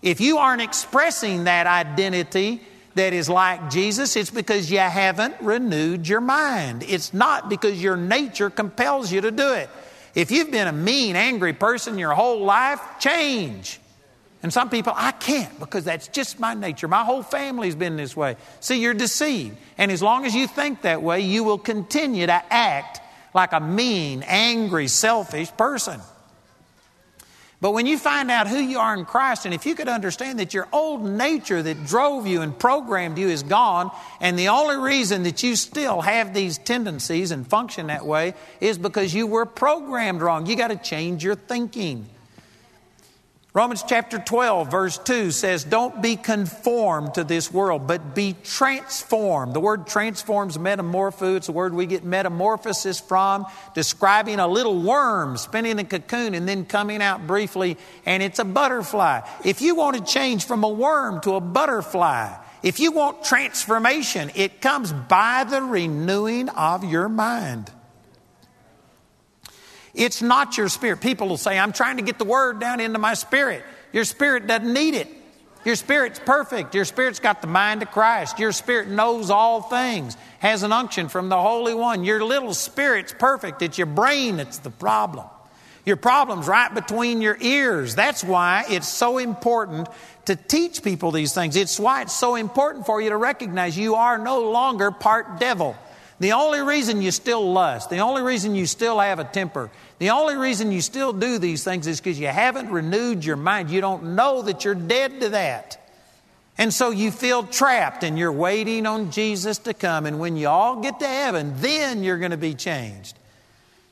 [0.00, 2.62] If you aren't expressing that identity
[2.94, 6.84] that is like Jesus, it's because you haven't renewed your mind.
[6.84, 9.68] It's not because your nature compels you to do it.
[10.14, 13.79] If you've been a mean, angry person your whole life, change.
[14.42, 16.88] And some people, I can't because that's just my nature.
[16.88, 18.36] My whole family's been this way.
[18.60, 19.56] See, you're deceived.
[19.76, 23.00] And as long as you think that way, you will continue to act
[23.34, 26.00] like a mean, angry, selfish person.
[27.60, 30.38] But when you find out who you are in Christ, and if you could understand
[30.38, 34.78] that your old nature that drove you and programmed you is gone, and the only
[34.78, 39.44] reason that you still have these tendencies and function that way is because you were
[39.44, 40.46] programmed wrong.
[40.46, 42.06] You got to change your thinking.
[43.52, 49.54] Romans chapter 12, verse 2 says, Don't be conformed to this world, but be transformed.
[49.54, 51.36] The word transforms metamorpho.
[51.36, 56.48] It's the word we get metamorphosis from, describing a little worm spinning a cocoon and
[56.48, 59.22] then coming out briefly, and it's a butterfly.
[59.44, 62.32] If you want to change from a worm to a butterfly,
[62.62, 67.72] if you want transformation, it comes by the renewing of your mind.
[69.94, 71.00] It's not your spirit.
[71.00, 73.64] People will say, I'm trying to get the word down into my spirit.
[73.92, 75.08] Your spirit doesn't need it.
[75.64, 76.74] Your spirit's perfect.
[76.74, 78.38] Your spirit's got the mind of Christ.
[78.38, 82.04] Your spirit knows all things, has an unction from the Holy One.
[82.04, 83.60] Your little spirit's perfect.
[83.60, 85.26] It's your brain that's the problem.
[85.84, 87.94] Your problem's right between your ears.
[87.94, 89.88] That's why it's so important
[90.26, 91.56] to teach people these things.
[91.56, 95.76] It's why it's so important for you to recognize you are no longer part devil.
[96.20, 100.10] The only reason you still lust, the only reason you still have a temper, the
[100.10, 103.70] only reason you still do these things is because you haven't renewed your mind.
[103.70, 105.78] You don't know that you're dead to that.
[106.58, 110.04] And so you feel trapped and you're waiting on Jesus to come.
[110.04, 113.18] And when you all get to heaven, then you're going to be changed.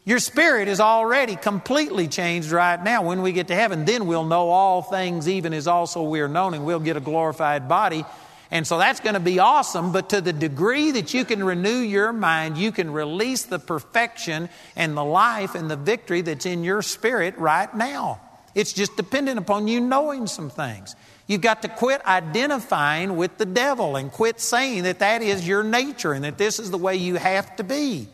[0.05, 3.03] Your spirit is already completely changed right now.
[3.03, 6.29] When we get to heaven, then we'll know all things, even as also we are
[6.29, 8.05] known, and we'll get a glorified body
[8.51, 11.79] and so that's going to be awesome, but to the degree that you can renew
[11.79, 16.65] your mind, you can release the perfection and the life and the victory that's in
[16.65, 18.21] your spirit right now.
[18.55, 20.97] It's just dependent upon you knowing some things.
[21.27, 25.63] You've got to quit identifying with the devil and quit saying that that is your
[25.63, 28.09] nature and that this is the way you have to be.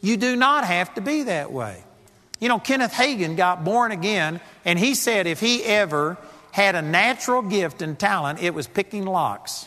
[0.00, 1.84] You do not have to be that way.
[2.40, 6.18] You know, Kenneth Hagin got born again, and he said if he ever
[6.52, 9.66] had a natural gift and talent, it was picking locks.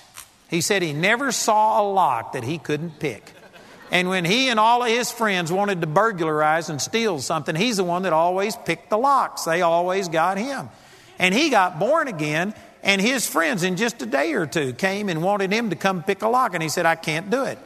[0.49, 3.33] He said he never saw a lock that he couldn't pick.
[3.91, 7.77] And when he and all of his friends wanted to burglarize and steal something, he's
[7.77, 9.43] the one that always picked the locks.
[9.43, 10.69] They always got him.
[11.17, 15.09] And he got born again, and his friends in just a day or two came
[15.09, 16.53] and wanted him to come pick a lock.
[16.53, 17.57] And he said, I can't do it.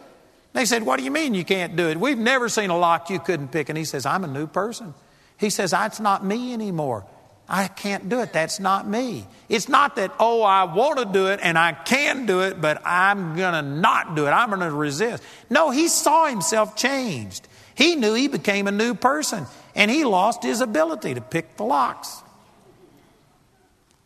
[0.54, 2.00] They said, What do you mean you can't do it?
[2.00, 3.70] We've never seen a lock you couldn't pick.
[3.70, 4.94] And he says, I'm a new person.
[5.38, 7.06] He says, That's not me anymore.
[7.50, 8.32] I can't do it.
[8.32, 9.26] That's not me.
[9.50, 12.80] It's not that, oh, I want to do it and I can do it, but
[12.86, 14.30] I'm going to not do it.
[14.30, 15.24] I'm going to resist.
[15.50, 17.48] No, he saw himself changed.
[17.74, 21.64] He knew he became a new person and he lost his ability to pick the
[21.64, 22.22] locks.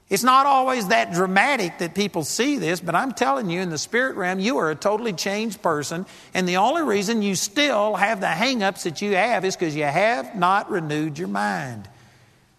[0.10, 3.77] It's not always that dramatic that people see this, but I'm telling you, in the
[3.77, 6.06] spirit realm, you are a totally changed person.
[6.34, 9.75] And the only reason you still have the hang ups that you have is because
[9.75, 11.89] you have not renewed your mind.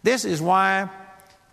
[0.04, 0.90] This is why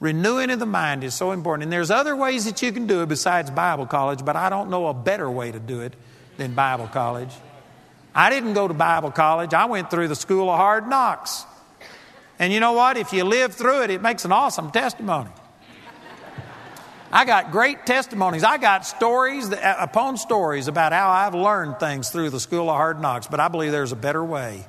[0.01, 1.63] renewing of the mind is so important.
[1.63, 4.69] And there's other ways that you can do it besides Bible college, but I don't
[4.69, 5.93] know a better way to do it
[6.37, 7.31] than Bible college.
[8.13, 11.45] I didn't go to Bible college, I went through the school of hard knocks.
[12.39, 12.97] And you know what?
[12.97, 15.29] If you live through it, it makes an awesome testimony.
[17.13, 18.43] I got great testimonies.
[18.43, 22.69] I got stories that, uh, upon stories about how I've learned things through the school
[22.69, 24.65] of hard knocks, but I believe there's a better way.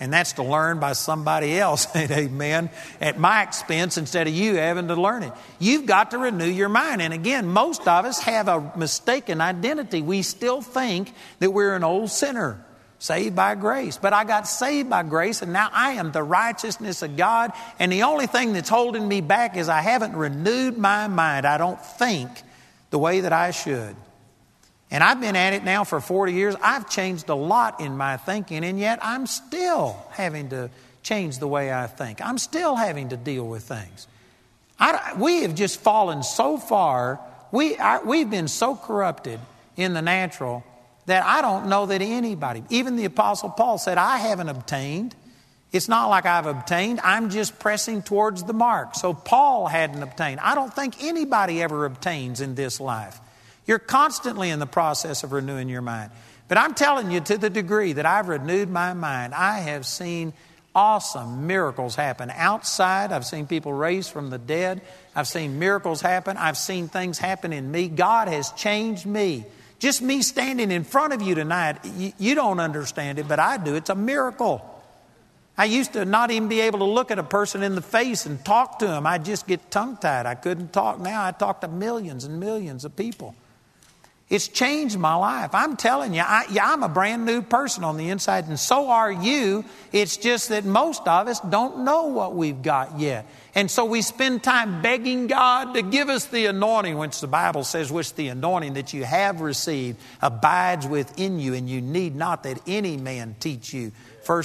[0.00, 2.70] And that's to learn by somebody else, amen,
[3.02, 5.32] at my expense instead of you having to learn it.
[5.58, 7.02] You've got to renew your mind.
[7.02, 10.00] And again, most of us have a mistaken identity.
[10.00, 12.64] We still think that we're an old sinner
[12.98, 13.98] saved by grace.
[13.98, 17.52] But I got saved by grace, and now I am the righteousness of God.
[17.78, 21.46] And the only thing that's holding me back is I haven't renewed my mind.
[21.46, 22.30] I don't think
[22.90, 23.96] the way that I should.
[24.90, 26.56] And I've been at it now for 40 years.
[26.60, 30.70] I've changed a lot in my thinking, and yet I'm still having to
[31.02, 32.20] change the way I think.
[32.20, 34.06] I'm still having to deal with things.
[34.78, 37.20] I, we have just fallen so far,
[37.52, 39.38] we, I, we've been so corrupted
[39.76, 40.64] in the natural
[41.06, 45.14] that I don't know that anybody, even the Apostle Paul said, I haven't obtained.
[45.72, 48.94] It's not like I've obtained, I'm just pressing towards the mark.
[48.94, 50.40] So Paul hadn't obtained.
[50.40, 53.20] I don't think anybody ever obtains in this life.
[53.70, 56.10] You're constantly in the process of renewing your mind.
[56.48, 60.32] But I'm telling you, to the degree that I've renewed my mind, I have seen
[60.74, 63.12] awesome miracles happen outside.
[63.12, 64.80] I've seen people raised from the dead.
[65.14, 66.36] I've seen miracles happen.
[66.36, 67.86] I've seen things happen in me.
[67.86, 69.44] God has changed me.
[69.78, 73.56] Just me standing in front of you tonight, you, you don't understand it, but I
[73.56, 73.76] do.
[73.76, 74.68] It's a miracle.
[75.56, 78.26] I used to not even be able to look at a person in the face
[78.26, 79.06] and talk to them.
[79.06, 80.26] I'd just get tongue tied.
[80.26, 80.98] I couldn't talk.
[80.98, 83.36] Now I talk to millions and millions of people.
[84.30, 85.56] It's changed my life.
[85.56, 88.88] I'm telling you, I, yeah, I'm a brand new person on the inside, and so
[88.88, 89.64] are you.
[89.90, 93.26] It's just that most of us don't know what we've got yet.
[93.56, 97.64] And so we spend time begging God to give us the anointing, which the Bible
[97.64, 102.44] says, which the anointing that you have received abides within you, and you need not
[102.44, 103.90] that any man teach you.
[104.24, 104.44] 1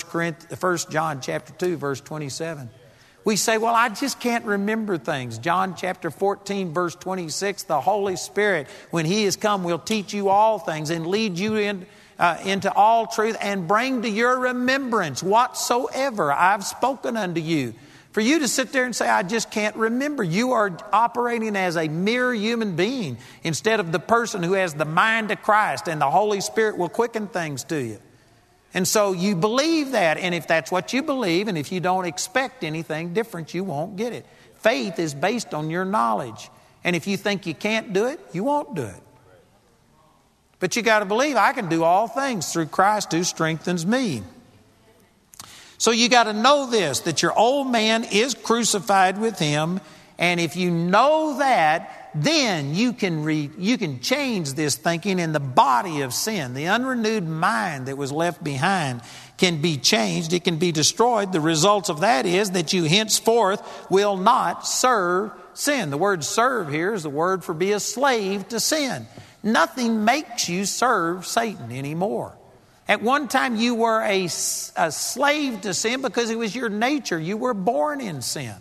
[0.89, 2.71] John chapter 2, verse 27.
[3.25, 5.39] We say, well, I just can't remember things.
[5.39, 10.29] John chapter 14, verse 26, the Holy Spirit, when He has come, will teach you
[10.29, 11.87] all things and lead you in,
[12.19, 17.73] uh, into all truth and bring to your remembrance whatsoever I've spoken unto you.
[18.11, 21.75] For you to sit there and say, I just can't remember, you are operating as
[21.77, 25.99] a mere human being instead of the person who has the mind of Christ and
[25.99, 27.99] the Holy Spirit will quicken things to you.
[28.75, 32.03] And so you believe that, and if that's what you believe, and if you don't
[32.03, 34.25] expect anything different, you won't get it.
[34.55, 36.49] Faith is based on your knowledge.
[36.83, 39.01] And if you think you can't do it, you won't do it.
[40.59, 44.23] But you got to believe I can do all things through Christ who strengthens me.
[45.77, 49.79] So you got to know this that your old man is crucified with him.
[50.17, 55.33] And if you know that, then you can, re, you can change this thinking in
[55.33, 56.53] the body of sin.
[56.53, 59.01] The unrenewed mind that was left behind
[59.37, 61.33] can be changed, it can be destroyed.
[61.33, 65.89] The results of that is that you henceforth will not serve sin.
[65.89, 69.07] The word serve here is the word for be a slave to sin.
[69.43, 72.33] Nothing makes you serve Satan anymore.
[72.87, 74.29] At one time, you were a, a
[74.91, 77.19] slave to sin because it was your nature.
[77.19, 78.55] You were born in sin.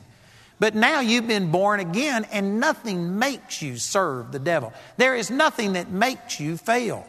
[0.65, 4.73] But now you've been born again, and nothing makes you serve the devil.
[4.97, 7.07] There is nothing that makes you fail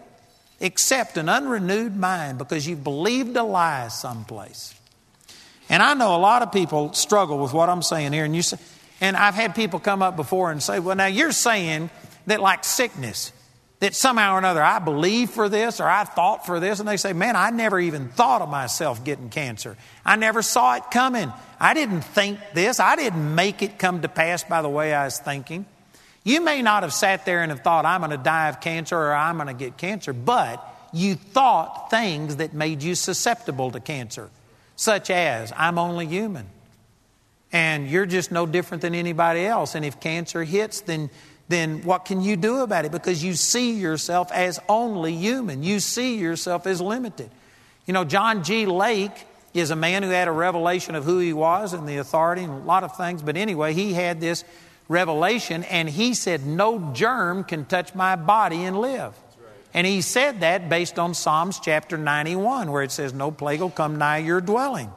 [0.60, 4.76] except an unrenewed mind because you've believed a lie someplace.
[5.70, 8.42] And I know a lot of people struggle with what I'm saying here, and you
[8.42, 8.58] say,
[9.00, 11.90] and I've had people come up before and say, "Well, now you're saying
[12.28, 13.32] that like sickness,
[13.80, 16.80] that somehow or another I believe for this or I thought for this.
[16.80, 19.78] And they say, Man, I never even thought of myself getting cancer.
[20.06, 21.32] I never saw it coming.
[21.60, 22.80] I didn't think this.
[22.80, 25.66] I didn't make it come to pass by the way I was thinking.
[26.24, 28.98] You may not have sat there and have thought, I'm going to die of cancer
[28.98, 33.80] or I'm going to get cancer, but you thought things that made you susceptible to
[33.80, 34.32] cancer,
[34.76, 36.48] such as, I'm only human.
[37.52, 39.76] And you're just no different than anybody else.
[39.76, 41.12] And if cancer hits, then
[41.48, 42.92] then what can you do about it?
[42.92, 45.62] Because you see yourself as only human.
[45.64, 47.30] You see yourself as limited.
[47.86, 48.66] You know, John G.
[48.66, 52.44] Lake is a man who had a revelation of who he was and the authority
[52.44, 53.22] and a lot of things.
[53.22, 54.44] But anyway, he had this
[54.88, 59.14] revelation and he said, No germ can touch my body and live.
[59.74, 63.70] And he said that based on Psalms chapter 91, where it says, No plague will
[63.70, 64.92] come nigh your dwelling.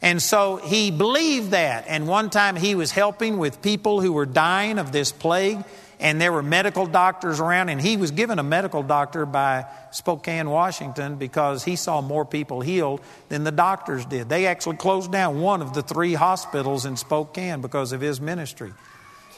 [0.00, 1.84] And so he believed that.
[1.88, 5.64] And one time he was helping with people who were dying of this plague,
[6.00, 10.48] and there were medical doctors around, and he was given a medical doctor by Spokane,
[10.48, 14.28] Washington, because he saw more people healed than the doctors did.
[14.28, 18.72] They actually closed down one of the three hospitals in Spokane because of his ministry.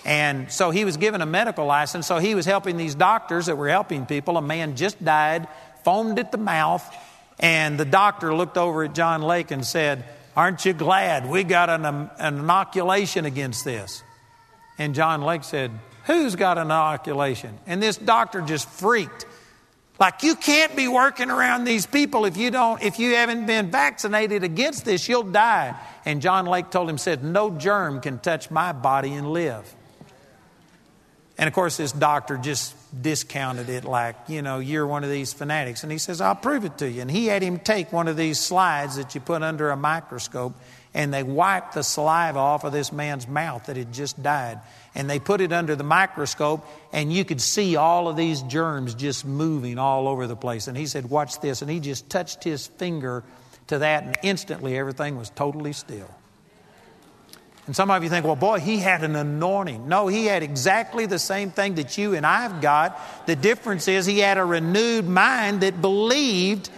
[0.04, 3.56] And so he was given a medical license, so he was helping these doctors that
[3.56, 4.36] were helping people.
[4.36, 5.48] A man just died,
[5.84, 6.84] foamed at the mouth,
[7.38, 10.04] and the doctor looked over at John Lake and said,
[10.36, 14.02] Aren't you glad we got an, um, an inoculation against this?
[14.78, 15.70] And John Lake said,
[16.06, 17.58] Who's got an inoculation?
[17.66, 19.26] And this doctor just freaked.
[19.98, 23.70] Like you can't be working around these people if you don't, if you haven't been
[23.70, 25.78] vaccinated against this, you'll die.
[26.06, 29.74] And John Lake told him, said, No germ can touch my body and live.
[31.36, 35.32] And of course, this doctor just discounted it like, you know, you're one of these
[35.32, 35.82] fanatics.
[35.82, 37.02] And he says, I'll prove it to you.
[37.02, 40.54] And he had him take one of these slides that you put under a microscope
[40.92, 44.58] and they wiped the saliva off of this man's mouth that had just died.
[44.94, 48.94] And they put it under the microscope, and you could see all of these germs
[48.94, 50.66] just moving all over the place.
[50.66, 51.62] And he said, Watch this.
[51.62, 53.22] And he just touched his finger
[53.68, 56.10] to that, and instantly everything was totally still.
[57.66, 59.88] And some of you think, well, boy, he had an anointing.
[59.88, 62.98] No, he had exactly the same thing that you and I've got.
[63.26, 66.70] The difference is he had a renewed mind that believed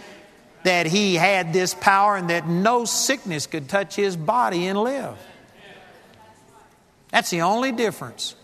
[0.63, 5.17] that he had this power and that no sickness could touch his body and live.
[7.09, 8.35] That's the only difference.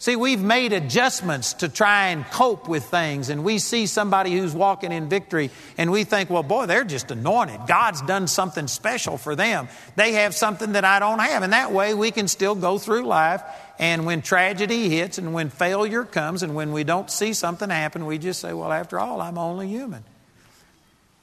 [0.00, 4.54] See, we've made adjustments to try and cope with things, and we see somebody who's
[4.54, 7.62] walking in victory, and we think, well, boy, they're just anointed.
[7.66, 9.66] God's done something special for them.
[9.96, 11.42] They have something that I don't have.
[11.42, 13.42] And that way, we can still go through life,
[13.80, 18.06] and when tragedy hits, and when failure comes, and when we don't see something happen,
[18.06, 20.04] we just say, well, after all, I'm only human.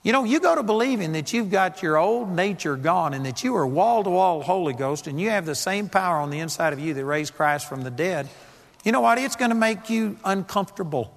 [0.03, 3.41] You know, you go to believing that you've got your old nature gone and that
[3.45, 6.37] you are wall to wall Holy Ghost and you have the same power on the
[6.37, 8.29] inside of you that raised Christ from the dead
[8.85, 9.17] you know what?
[9.17, 11.11] It's going to make you uncomfortable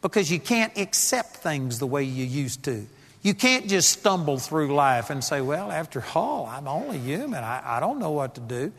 [0.00, 2.86] because you can't accept things the way you used to.
[3.20, 7.44] You can't just stumble through life and say, Well, after all, I'm only human.
[7.44, 8.72] I, I don't know what to do.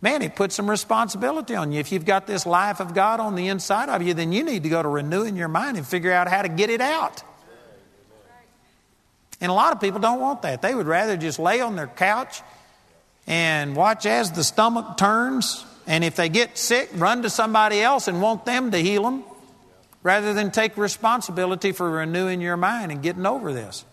[0.00, 1.80] Man, it puts some responsibility on you.
[1.80, 4.62] If you've got this life of God on the inside of you, then you need
[4.62, 7.24] to go to renewing your mind and figure out how to get it out.
[9.40, 10.62] And a lot of people don't want that.
[10.62, 12.42] They would rather just lay on their couch
[13.26, 18.08] and watch as the stomach turns and if they get sick, run to somebody else
[18.08, 19.24] and want them to heal them
[20.02, 23.84] rather than take responsibility for renewing your mind and getting over this.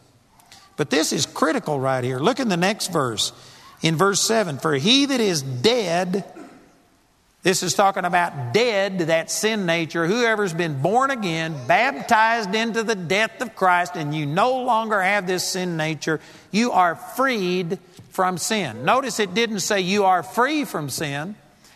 [0.76, 2.20] But this is critical right here.
[2.20, 3.32] Look in the next verse.
[3.82, 6.24] In verse 7 For he that is dead,
[7.44, 12.84] this is talking about dead to that sin nature, whoever's been born again, baptized into
[12.84, 16.22] the death of Christ, and you no longer have this sin nature,
[16.52, 17.78] you are freed
[18.12, 18.86] from sin.
[18.86, 21.36] Notice it didn't say you are free from sin.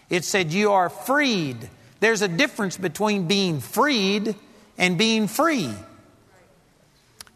[0.10, 1.70] It said, You are freed.
[2.00, 4.36] There's a difference between being freed
[4.78, 5.74] and being free.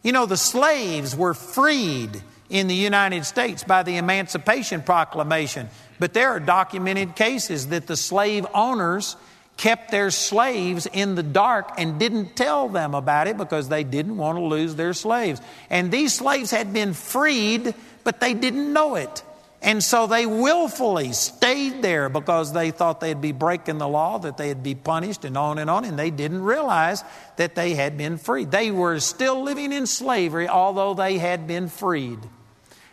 [0.02, 5.68] You know, the slaves were freed in the United States by the Emancipation Proclamation,
[5.98, 9.16] but there are documented cases that the slave owners
[9.56, 14.16] kept their slaves in the dark and didn't tell them about it because they didn't
[14.16, 15.40] want to lose their slaves.
[15.70, 19.22] And these slaves had been freed, but they didn't know it.
[19.62, 24.36] And so they willfully stayed there because they thought they'd be breaking the law, that
[24.36, 25.84] they'd be punished, and on and on.
[25.84, 27.04] And they didn't realize
[27.36, 28.50] that they had been freed.
[28.50, 32.18] They were still living in slavery, although they had been freed.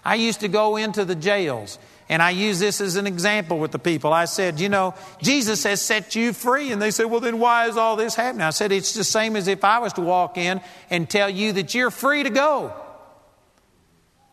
[0.05, 3.71] I used to go into the jails, and I use this as an example with
[3.71, 4.13] the people.
[4.13, 4.93] I said, You know,
[5.23, 6.71] Jesus has set you free.
[6.71, 8.43] And they said, Well, then why is all this happening?
[8.43, 10.61] I said, It's the same as if I was to walk in
[10.91, 12.73] and tell you that you're free to go.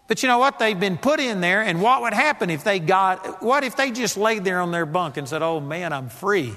[0.09, 0.59] But you know what?
[0.59, 3.91] They've been put in there, and what would happen if they got, what if they
[3.91, 6.55] just laid there on their bunk and said, Oh man, I'm free?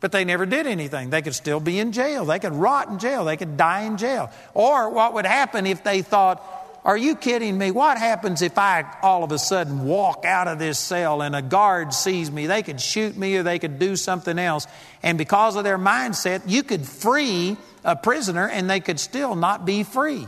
[0.00, 1.10] But they never did anything.
[1.10, 2.24] They could still be in jail.
[2.24, 3.24] They could rot in jail.
[3.24, 4.30] They could die in jail.
[4.52, 6.42] Or what would happen if they thought,
[6.84, 7.70] Are you kidding me?
[7.70, 11.42] What happens if I all of a sudden walk out of this cell and a
[11.42, 12.46] guard sees me?
[12.46, 14.66] They could shoot me or they could do something else.
[15.02, 19.64] And because of their mindset, you could free a prisoner and they could still not
[19.64, 20.26] be free.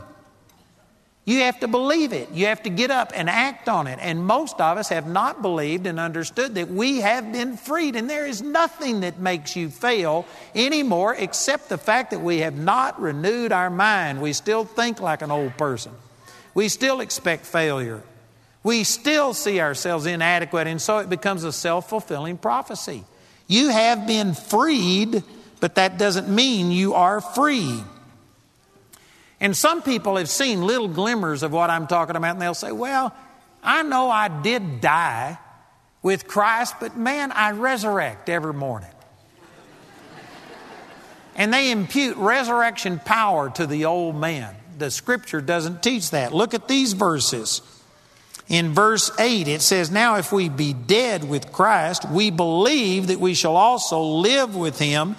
[1.25, 2.29] You have to believe it.
[2.31, 3.97] You have to get up and act on it.
[3.99, 7.95] And most of us have not believed and understood that we have been freed.
[7.95, 12.55] And there is nothing that makes you fail anymore except the fact that we have
[12.55, 14.21] not renewed our mind.
[14.21, 15.93] We still think like an old person.
[16.53, 18.03] We still expect failure.
[18.61, 20.67] We still see ourselves inadequate.
[20.67, 23.03] And so it becomes a self fulfilling prophecy.
[23.47, 25.23] You have been freed,
[25.59, 27.83] but that doesn't mean you are free.
[29.39, 32.71] And some people have seen little glimmers of what I'm talking about, and they'll say,
[32.71, 33.13] Well,
[33.63, 35.37] I know I did die
[36.01, 38.89] with Christ, but man, I resurrect every morning.
[41.35, 44.55] and they impute resurrection power to the old man.
[44.77, 46.33] The scripture doesn't teach that.
[46.33, 47.61] Look at these verses.
[48.47, 53.19] In verse 8, it says, Now if we be dead with Christ, we believe that
[53.19, 55.15] we shall also live with him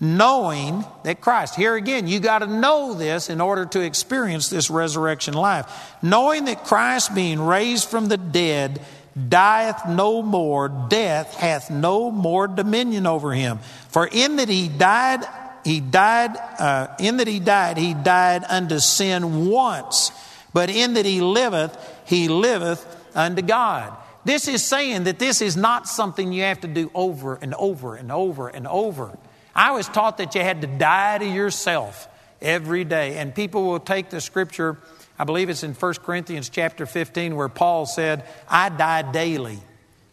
[0.00, 4.70] knowing that Christ, here again, you got to know this in order to experience this
[4.70, 5.96] resurrection life.
[6.02, 8.80] Knowing that Christ, being raised from the dead,
[9.28, 13.58] dieth no more, death hath no more dominion over him.
[13.88, 15.24] For in that he died,
[15.64, 20.12] he died, uh, in that he died, he died unto sin once,
[20.52, 21.76] but in that he liveth,
[22.06, 22.86] he liveth
[23.16, 23.96] unto God.
[24.24, 27.96] This is saying that this is not something you have to do over and over
[27.96, 29.16] and over and over.
[29.58, 32.08] I was taught that you had to die to yourself
[32.40, 33.16] every day.
[33.16, 34.78] And people will take the scripture,
[35.18, 39.58] I believe it's in 1 Corinthians chapter 15, where Paul said, I die daily.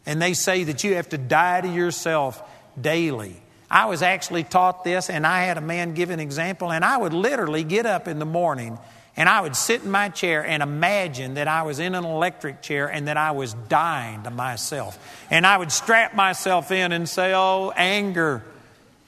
[0.07, 2.41] And they say that you have to die to yourself
[2.81, 3.39] daily.
[3.69, 6.97] I was actually taught this, and I had a man give an example, and I
[6.97, 8.79] would literally get up in the morning
[9.17, 12.61] and I would sit in my chair and imagine that I was in an electric
[12.61, 14.99] chair and that I was dying to myself.
[15.31, 18.43] And I would strap myself in and say, Oh, anger,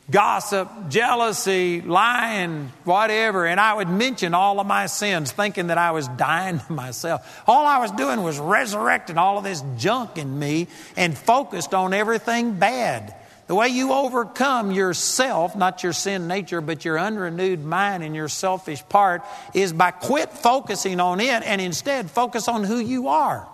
[0.10, 3.46] gossip, jealousy, lying, whatever.
[3.46, 7.44] And I would mention all of my sins, thinking that I was dying to myself.
[7.48, 11.94] All I was doing was resurrecting all of this junk in me and focused on
[11.94, 13.16] everything bad.
[13.48, 18.28] The way you overcome yourself, not your sin nature, but your unrenewed mind and your
[18.28, 23.48] selfish part, is by quit focusing on it and instead focus on who you are.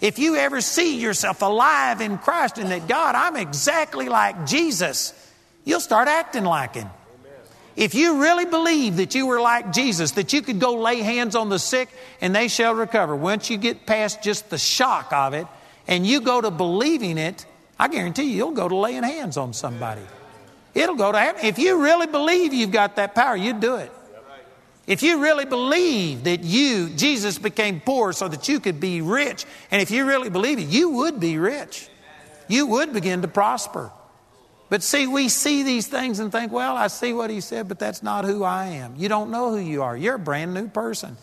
[0.00, 5.12] If you ever see yourself alive in Christ and that God, I'm exactly like Jesus,
[5.64, 6.88] you'll start acting like Him.
[7.76, 11.34] If you really believe that you were like Jesus, that you could go lay hands
[11.34, 11.88] on the sick
[12.20, 15.46] and they shall recover, once you get past just the shock of it
[15.88, 17.44] and you go to believing it,
[17.78, 20.02] I guarantee you, you'll go to laying hands on somebody.
[20.74, 21.46] It'll go to.
[21.46, 23.90] If you really believe you've got that power, you'd do it.
[24.86, 29.46] If you really believe that you, Jesus became poor so that you could be rich,
[29.70, 31.88] and if you really believe it, you would be rich.
[32.48, 33.90] You would begin to prosper.
[34.74, 37.78] But see, we see these things and think, well, I see what he said, but
[37.78, 38.96] that's not who I am.
[38.96, 39.96] You don't know who you are.
[39.96, 41.16] You're a brand new person.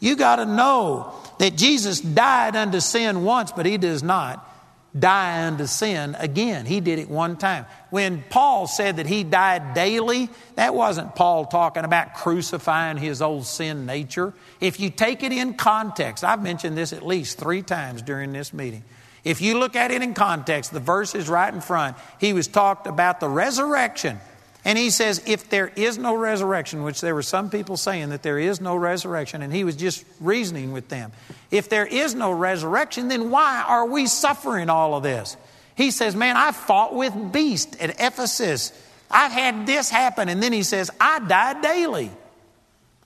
[0.00, 4.50] You got to know that Jesus died unto sin once, but he does not
[4.98, 6.64] die unto sin again.
[6.64, 7.66] He did it one time.
[7.90, 13.44] When Paul said that he died daily, that wasn't Paul talking about crucifying his old
[13.44, 14.32] sin nature.
[14.60, 18.54] If you take it in context, I've mentioned this at least three times during this
[18.54, 18.82] meeting.
[19.24, 21.96] If you look at it in context, the verse is right in front.
[22.20, 24.20] He was talked about the resurrection
[24.64, 28.22] and he says, if there is no resurrection, which there were some people saying that
[28.22, 31.12] there is no resurrection, and he was just reasoning with them.
[31.50, 35.36] If there is no resurrection, then why are we suffering all of this?
[35.76, 38.72] He says, Man, I fought with beasts at Ephesus.
[39.10, 40.30] I've had this happen.
[40.30, 42.10] And then he says, I die daily.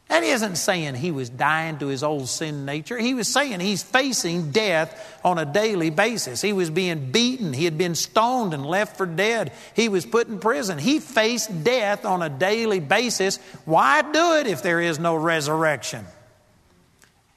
[0.09, 2.97] That isn't saying he was dying to his old sin nature.
[2.97, 6.41] He was saying he's facing death on a daily basis.
[6.41, 7.53] He was being beaten.
[7.53, 9.53] He had been stoned and left for dead.
[9.75, 10.79] He was put in prison.
[10.79, 13.37] He faced death on a daily basis.
[13.67, 16.07] Why do it if there is no resurrection?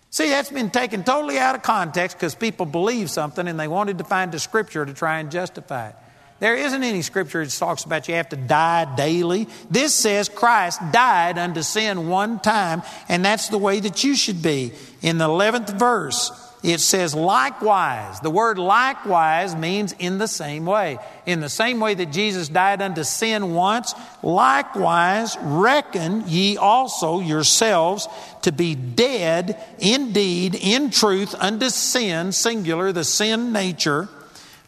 [0.10, 3.98] See, that's been taken totally out of context because people believe something and they wanted
[3.98, 5.96] to find a scripture to try and justify it.
[6.42, 9.48] There isn't any scripture that talks about you have to die daily.
[9.70, 14.42] This says Christ died unto sin one time, and that's the way that you should
[14.42, 14.74] be.
[15.04, 16.32] In the 11th verse,
[16.64, 18.20] it says likewise.
[18.22, 20.98] The word likewise means in the same way.
[21.28, 28.08] In the same way that Jesus died unto sin once, likewise reckon ye also yourselves
[28.42, 34.10] to be dead indeed in truth unto sin, singular, the sin nature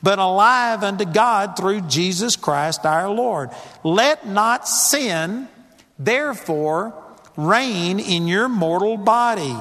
[0.03, 3.51] but alive unto God through Jesus Christ our Lord.
[3.83, 5.47] Let not sin,
[5.97, 6.93] therefore,
[7.37, 9.55] reign in your mortal body,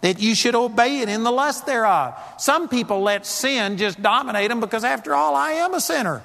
[0.00, 2.18] that you should obey it in the lust thereof.
[2.38, 6.20] Some people let sin just dominate them because, after all, I am a sinner.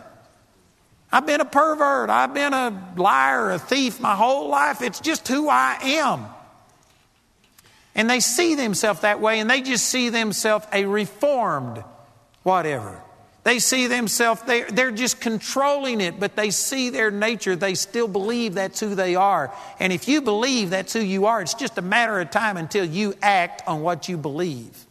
[1.11, 2.09] I've been a pervert.
[2.09, 4.82] I've been a liar, a thief my whole life.
[4.82, 6.26] It's just who I am.
[7.95, 11.84] And they see themselves that way, and they just see themselves a reformed
[12.43, 13.01] whatever.
[13.50, 17.56] They see themselves, they, they're just controlling it, but they see their nature.
[17.56, 19.52] They still believe that's who they are.
[19.80, 22.86] And if you believe that's who you are, it's just a matter of time until
[22.86, 24.86] you act on what you believe.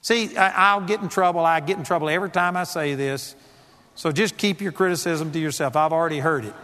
[0.00, 1.40] See, I'll get in trouble.
[1.40, 3.36] I get in trouble every time I say this.
[3.96, 5.76] So just keep your criticism to yourself.
[5.76, 6.54] I've already heard it.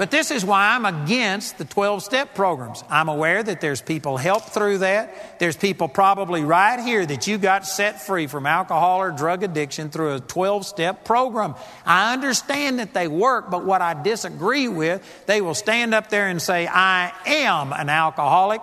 [0.00, 2.82] But this is why I'm against the 12 step programs.
[2.88, 5.38] I'm aware that there's people help through that.
[5.38, 9.90] There's people probably right here that you got set free from alcohol or drug addiction
[9.90, 11.54] through a 12 step program.
[11.84, 16.28] I understand that they work, but what I disagree with, they will stand up there
[16.28, 18.62] and say, I am an alcoholic.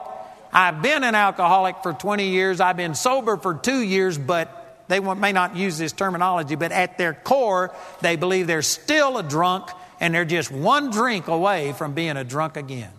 [0.52, 2.60] I've been an alcoholic for 20 years.
[2.60, 6.98] I've been sober for two years, but they may not use this terminology, but at
[6.98, 9.70] their core, they believe they're still a drunk
[10.00, 12.92] and they're just one drink away from being a drunk again.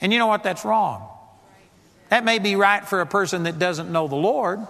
[0.00, 0.42] And you know what?
[0.42, 1.08] That's wrong.
[2.08, 4.60] That may be right for a person that doesn't know the Lord,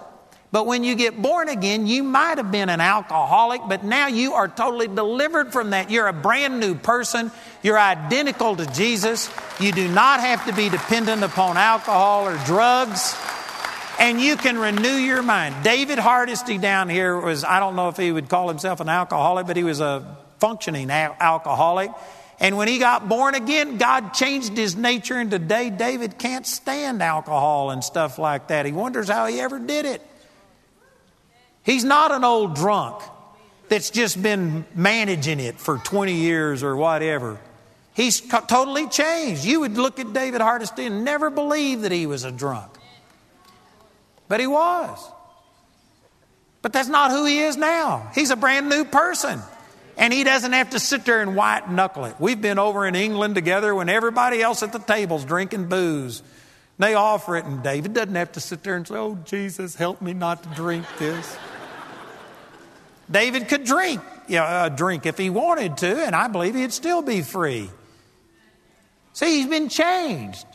[0.51, 4.33] But when you get born again, you might have been an alcoholic, but now you
[4.33, 5.89] are totally delivered from that.
[5.89, 7.31] You're a brand new person.
[7.63, 9.31] You're identical to Jesus.
[9.61, 13.15] You do not have to be dependent upon alcohol or drugs.
[13.97, 15.63] And you can renew your mind.
[15.63, 19.47] David Hardesty down here was, I don't know if he would call himself an alcoholic,
[19.47, 21.91] but he was a functioning al- alcoholic.
[22.41, 25.15] And when he got born again, God changed his nature.
[25.15, 28.65] And today, David can't stand alcohol and stuff like that.
[28.65, 30.05] He wonders how he ever did it.
[31.63, 33.03] He's not an old drunk
[33.69, 37.39] that's just been managing it for 20 years or whatever.
[37.93, 39.45] He's totally changed.
[39.45, 42.71] You would look at David Hardesty and never believe that he was a drunk.
[44.27, 44.99] But he was.
[46.61, 48.09] But that's not who he is now.
[48.15, 49.41] He's a brand new person.
[49.97, 52.15] And he doesn't have to sit there and white knuckle it.
[52.19, 56.23] We've been over in England together when everybody else at the table's drinking booze.
[56.77, 60.01] They offer it, and David doesn't have to sit there and say, Oh, Jesus, help
[60.01, 61.37] me not to drink this.
[63.11, 66.73] David could drink, you know, uh, drink if he wanted to, and I believe he'd
[66.73, 67.69] still be free.
[69.13, 70.45] See, he's been changed.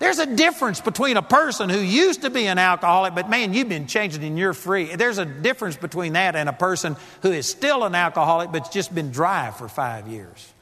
[0.00, 3.68] There's a difference between a person who used to be an alcoholic, but man, you've
[3.68, 4.96] been changed and you're free.
[4.96, 8.94] There's a difference between that and a person who is still an alcoholic but's just
[8.94, 10.52] been dry for five years.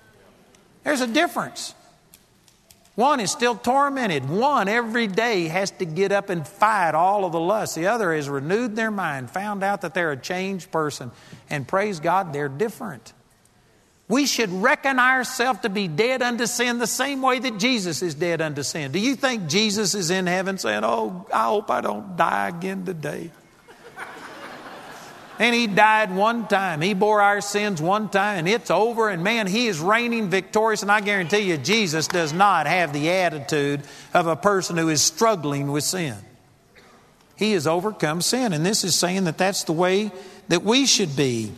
[0.83, 1.73] There's a difference.
[2.97, 4.29] One is still tormented.
[4.29, 7.77] One every day has to get up and fight all of the lust.
[7.77, 11.13] The other has renewed their mind, found out that they're a changed person,
[11.49, 13.13] and praise God, they're different.
[14.09, 18.15] We should reckon ourselves to be dead unto sin the same way that Jesus is
[18.15, 18.91] dead unto sin.
[18.91, 22.87] Do you think Jesus is in heaven saying, Oh, I hope I don't die again
[22.87, 23.31] today?
[25.39, 26.81] And he died one time.
[26.81, 29.09] He bore our sins one time, and it's over.
[29.09, 30.83] And man, he is reigning victorious.
[30.83, 33.83] And I guarantee you, Jesus does not have the attitude
[34.13, 36.17] of a person who is struggling with sin.
[37.37, 38.53] He has overcome sin.
[38.53, 40.11] And this is saying that that's the way
[40.49, 41.53] that we should be.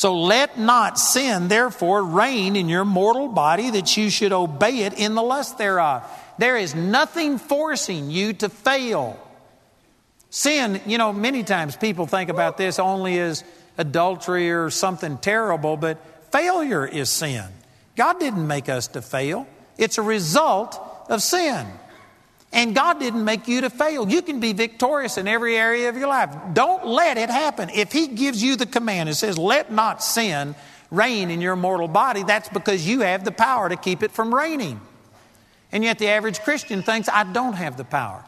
[0.00, 4.98] So let not sin, therefore, reign in your mortal body that you should obey it
[4.98, 6.02] in the lust thereof.
[6.38, 9.20] There is nothing forcing you to fail.
[10.30, 13.44] Sin, you know, many times people think about this only as
[13.76, 15.98] adultery or something terrible, but
[16.32, 17.44] failure is sin.
[17.94, 19.46] God didn't make us to fail,
[19.76, 20.80] it's a result
[21.10, 21.66] of sin.
[22.52, 24.08] And God didn't make you to fail.
[24.08, 26.34] You can be victorious in every area of your life.
[26.52, 27.70] Don't let it happen.
[27.70, 30.56] If He gives you the command and says, let not sin
[30.90, 34.34] reign in your mortal body, that's because you have the power to keep it from
[34.34, 34.80] reigning.
[35.70, 38.24] And yet the average Christian thinks, I don't have the power.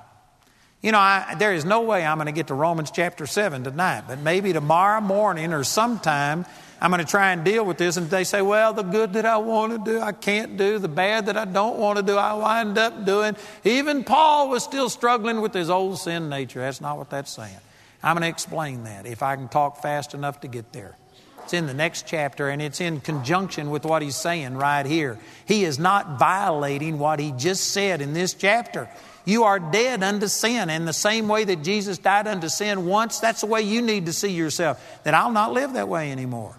[0.82, 3.64] You know, I, there is no way I'm going to get to Romans chapter 7
[3.64, 6.44] tonight, but maybe tomorrow morning or sometime
[6.82, 7.96] I'm going to try and deal with this.
[7.96, 10.80] And they say, well, the good that I want to do, I can't do.
[10.80, 13.36] The bad that I don't want to do, I wind up doing.
[13.62, 16.58] Even Paul was still struggling with his old sin nature.
[16.58, 17.56] That's not what that's saying.
[18.02, 20.96] I'm going to explain that if I can talk fast enough to get there.
[21.44, 25.20] It's in the next chapter, and it's in conjunction with what he's saying right here.
[25.46, 28.88] He is not violating what he just said in this chapter.
[29.24, 30.68] You are dead unto sin.
[30.68, 34.06] In the same way that Jesus died unto sin once, that's the way you need
[34.06, 34.82] to see yourself.
[35.04, 36.56] That I'll not live that way anymore.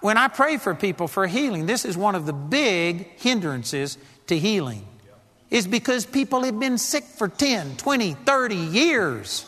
[0.00, 4.38] When I pray for people for healing, this is one of the big hindrances to
[4.38, 4.86] healing.
[5.50, 9.46] Is because people have been sick for 10, 20, 30 years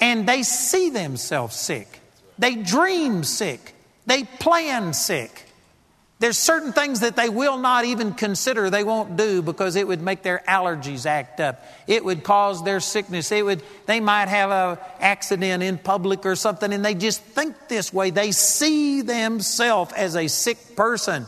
[0.00, 2.00] and they see themselves sick.
[2.38, 3.74] They dream sick.
[4.06, 5.43] They plan sick.
[6.20, 10.00] There's certain things that they will not even consider, they won't do because it would
[10.00, 11.64] make their allergies act up.
[11.86, 13.32] It would cause their sickness.
[13.32, 17.68] It would, they might have an accident in public or something and they just think
[17.68, 18.10] this way.
[18.10, 21.26] They see themselves as a sick person.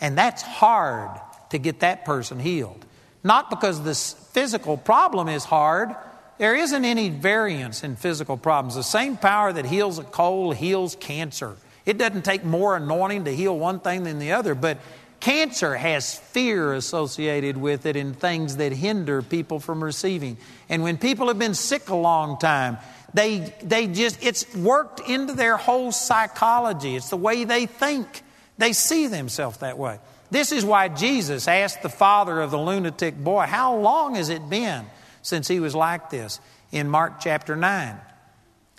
[0.00, 1.20] And that's hard
[1.50, 2.84] to get that person healed.
[3.24, 5.94] Not because the physical problem is hard.
[6.38, 8.76] There isn't any variance in physical problems.
[8.76, 11.56] The same power that heals a cold heals cancer.
[11.88, 14.78] It doesn't take more anointing to heal one thing than the other, but
[15.20, 20.36] cancer has fear associated with it and things that hinder people from receiving.
[20.68, 22.78] And when people have been sick a long time,
[23.14, 26.94] they, they just, it's worked into their whole psychology.
[26.94, 28.22] It's the way they think.
[28.58, 29.98] They see themselves that way.
[30.30, 34.50] This is why Jesus asked the father of the lunatic boy, How long has it
[34.50, 34.84] been
[35.22, 36.38] since he was like this?
[36.72, 37.96] in Mark chapter 9.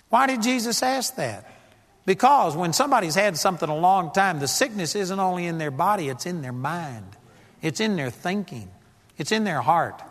[0.08, 1.49] Why did Jesus ask that?
[2.10, 6.08] Because when somebody's had something a long time, the sickness isn't only in their body,
[6.08, 7.06] it's in their mind,
[7.62, 8.68] it's in their thinking,
[9.16, 10.02] it's in their heart.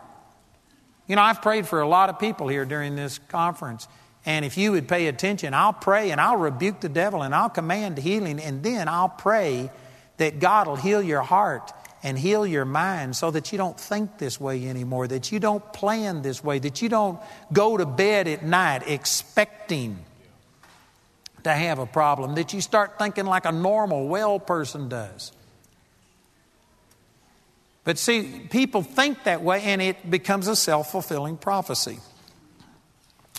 [1.06, 3.86] You know, I've prayed for a lot of people here during this conference.
[4.24, 7.50] And if you would pay attention, I'll pray and I'll rebuke the devil and I'll
[7.50, 8.40] command healing.
[8.40, 9.70] And then I'll pray
[10.16, 11.70] that God will heal your heart
[12.02, 15.70] and heal your mind so that you don't think this way anymore, that you don't
[15.74, 17.20] plan this way, that you don't
[17.52, 19.98] go to bed at night expecting
[21.44, 25.32] to have a problem, that you start thinking like a normal, well person does.
[27.84, 31.98] But see, people think that way and it becomes a self fulfilling prophecy.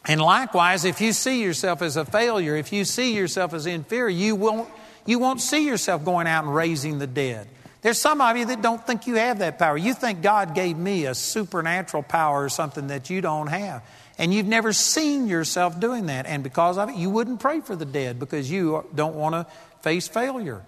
[0.06, 4.10] And likewise, if you see yourself as a failure, if you see yourself as inferior,
[4.10, 4.68] you won't,
[5.06, 7.48] you won't see yourself going out and raising the dead.
[7.82, 9.78] There's some of you that don't think you have that power.
[9.78, 13.84] You think God gave me a supernatural power or something that you don't have.
[14.22, 16.28] And you've never seen yourself doing that.
[16.28, 19.48] And because of it, you wouldn't pray for the dead because you don't want to
[19.82, 20.62] face failure.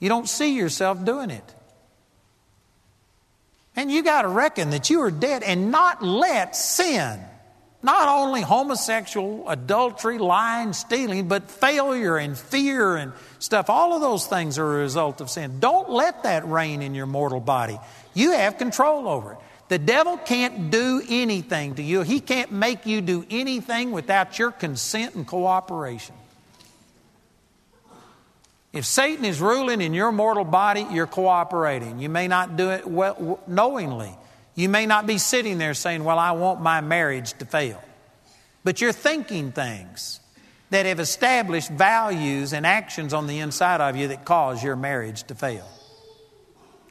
[0.00, 1.44] You don't see yourself doing it.
[3.76, 7.20] And you got to reckon that you are dead and not let sin,
[7.82, 14.26] not only homosexual, adultery, lying, stealing, but failure and fear and stuff, all of those
[14.26, 15.60] things are a result of sin.
[15.60, 17.78] Don't let that reign in your mortal body.
[18.14, 19.38] You have control over it.
[19.68, 22.02] The devil can't do anything to you.
[22.02, 26.14] He can't make you do anything without your consent and cooperation.
[28.72, 31.98] If Satan is ruling in your mortal body, you're cooperating.
[31.98, 34.14] You may not do it well, knowingly.
[34.54, 37.82] You may not be sitting there saying, Well, I want my marriage to fail.
[38.64, 40.20] But you're thinking things
[40.70, 45.24] that have established values and actions on the inside of you that cause your marriage
[45.24, 45.66] to fail.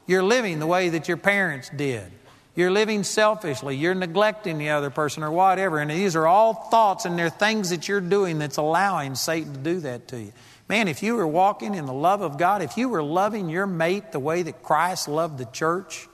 [0.07, 2.11] You're living the way that your parents did.
[2.55, 3.75] You're living selfishly.
[3.75, 5.79] You're neglecting the other person or whatever.
[5.79, 9.59] And these are all thoughts and they're things that you're doing that's allowing Satan to
[9.59, 10.33] do that to you.
[10.69, 13.67] Man, if you were walking in the love of God, if you were loving your
[13.67, 16.07] mate the way that Christ loved the church,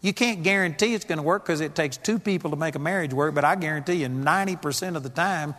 [0.00, 2.78] you can't guarantee it's going to work because it takes two people to make a
[2.78, 5.56] marriage work, but I guarantee you 90% of the time,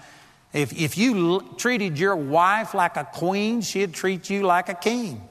[0.54, 4.74] if, if you l- treated your wife like a queen, she'd treat you like a
[4.74, 5.28] king,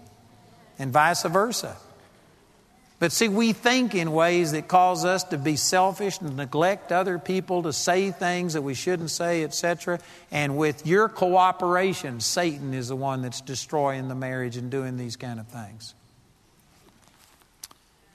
[0.78, 1.76] and vice versa.
[3.00, 7.18] But see, we think in ways that cause us to be selfish and neglect other
[7.18, 10.00] people, to say things that we shouldn't say, etc.
[10.32, 15.14] And with your cooperation, Satan is the one that's destroying the marriage and doing these
[15.14, 15.94] kind of things.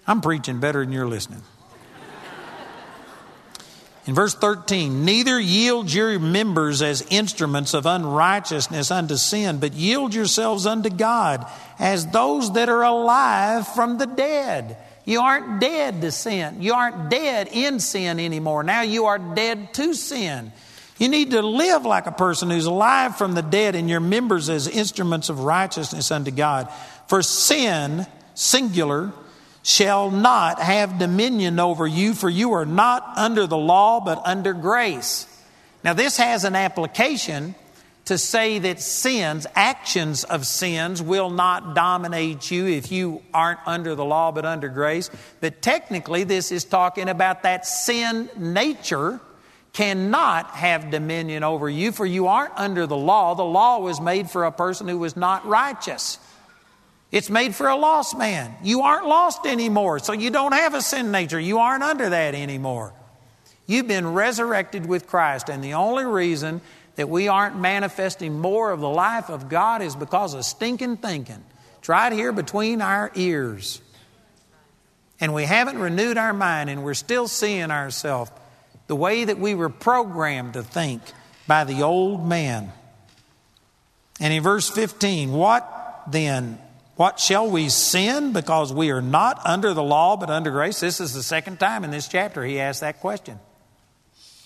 [0.05, 1.43] I'm preaching better than you're listening.
[4.05, 10.13] In verse 13, neither yield your members as instruments of unrighteousness unto sin, but yield
[10.13, 11.45] yourselves unto God
[11.79, 14.77] as those that are alive from the dead.
[15.05, 16.61] You aren't dead to sin.
[16.61, 18.63] You aren't dead in sin anymore.
[18.63, 20.51] Now you are dead to sin.
[20.97, 24.49] You need to live like a person who's alive from the dead and your members
[24.49, 26.69] as instruments of righteousness unto God.
[27.07, 29.11] For sin, singular,
[29.63, 34.53] shall not have dominion over you, for you are not under the law, but under
[34.53, 35.25] grace.
[35.83, 37.55] Now, this has an application
[38.05, 43.95] to say that sins, actions of sins, will not dominate you if you aren't under
[43.95, 45.09] the law but under grace.
[45.39, 49.21] But technically, this is talking about that sin nature
[49.71, 53.33] cannot have dominion over you, for you aren't under the law.
[53.35, 56.19] The law was made for a person who was not righteous.
[57.13, 58.55] It's made for a lost man.
[58.63, 61.39] You aren't lost anymore, so you don't have a sin nature.
[61.39, 62.91] You aren't under that anymore.
[63.67, 66.59] You've been resurrected with Christ, and the only reason
[66.95, 71.43] that we aren't manifesting more of the life of God is because of stinking thinking.
[71.77, 73.79] It's right here between our ears.
[75.19, 78.31] And we haven't renewed our mind, and we're still seeing ourselves
[78.87, 81.03] the way that we were programmed to think
[81.45, 82.71] by the old man.
[84.19, 86.57] And in verse 15, what then
[86.95, 90.79] what shall we sin because we are not under the law but under grace?
[90.79, 93.39] This is the second time in this chapter he asks that question.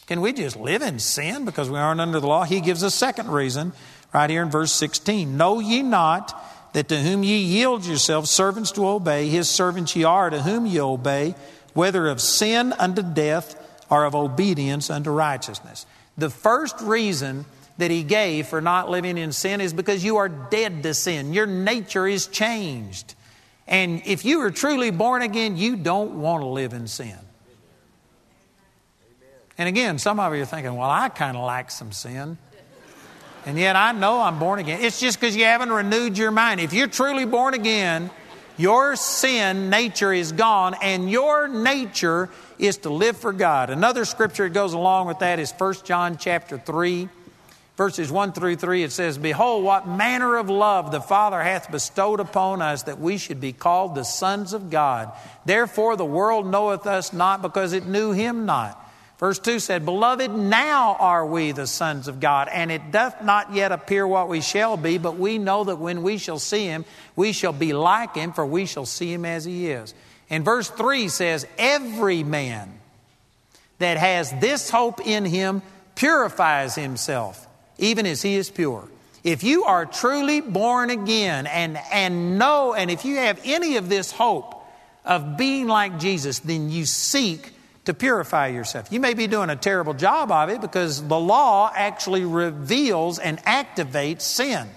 [0.05, 2.45] Can we just live in sin because we aren't under the law?
[2.45, 3.73] He gives a second reason
[4.13, 5.35] right here in verse 16.
[5.35, 6.41] Know ye not
[6.71, 10.65] that to whom ye yield yourselves servants to obey, his servants ye are to whom
[10.65, 11.35] ye obey,
[11.73, 13.55] whether of sin unto death
[13.89, 15.85] or of obedience unto righteousness.
[16.17, 17.45] The first reason
[17.77, 21.33] that he gave for not living in sin is because you are dead to sin.
[21.33, 23.15] Your nature is changed.
[23.67, 27.17] And if you are truly born again, you don't want to live in sin.
[29.57, 32.37] And again, some of you are thinking, well, I kind of like some sin.
[33.45, 34.81] And yet I know I'm born again.
[34.81, 36.59] It's just because you haven't renewed your mind.
[36.59, 38.09] If you're truly born again,
[38.57, 43.69] your sin nature is gone, and your nature is to live for God.
[43.69, 47.07] Another scripture that goes along with that is 1 John chapter 3
[47.77, 52.19] verses 1 through 3, it says, Behold, what manner of love the Father hath bestowed
[52.19, 55.11] upon us that we should be called the sons of God.
[55.45, 58.83] Therefore, the world knoweth us not because it knew him not.
[59.19, 63.53] Verse 2 said, Beloved, now are we the sons of God, and it doth not
[63.53, 66.85] yet appear what we shall be, but we know that when we shall see him,
[67.15, 69.95] we shall be like him, for we shall see him as he is.
[70.29, 72.71] And verse 3 says, Every man
[73.79, 75.63] that has this hope in him
[75.95, 77.46] purifies himself,
[77.77, 78.87] even as he is pure.
[79.23, 83.89] If you are truly born again and, and know, and if you have any of
[83.89, 84.55] this hope
[85.03, 87.51] of being like Jesus, then you seek
[87.85, 88.91] to purify yourself.
[88.91, 93.37] You may be doing a terrible job of it because the law actually reveals and
[93.43, 94.67] activates sin.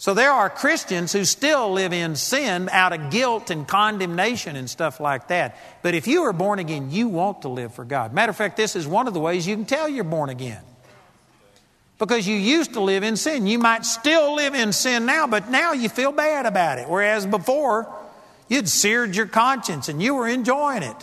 [0.00, 4.70] So there are Christians who still live in sin out of guilt and condemnation and
[4.70, 5.56] stuff like that.
[5.82, 8.12] But if you are born again, you want to live for God.
[8.12, 10.62] Matter of fact, this is one of the ways you can tell you're born again.
[11.98, 13.46] Because you used to live in sin.
[13.46, 16.88] You might still live in sin now, but now you feel bad about it.
[16.88, 17.92] Whereas before,
[18.48, 20.96] you'd seared your conscience and you were enjoying it.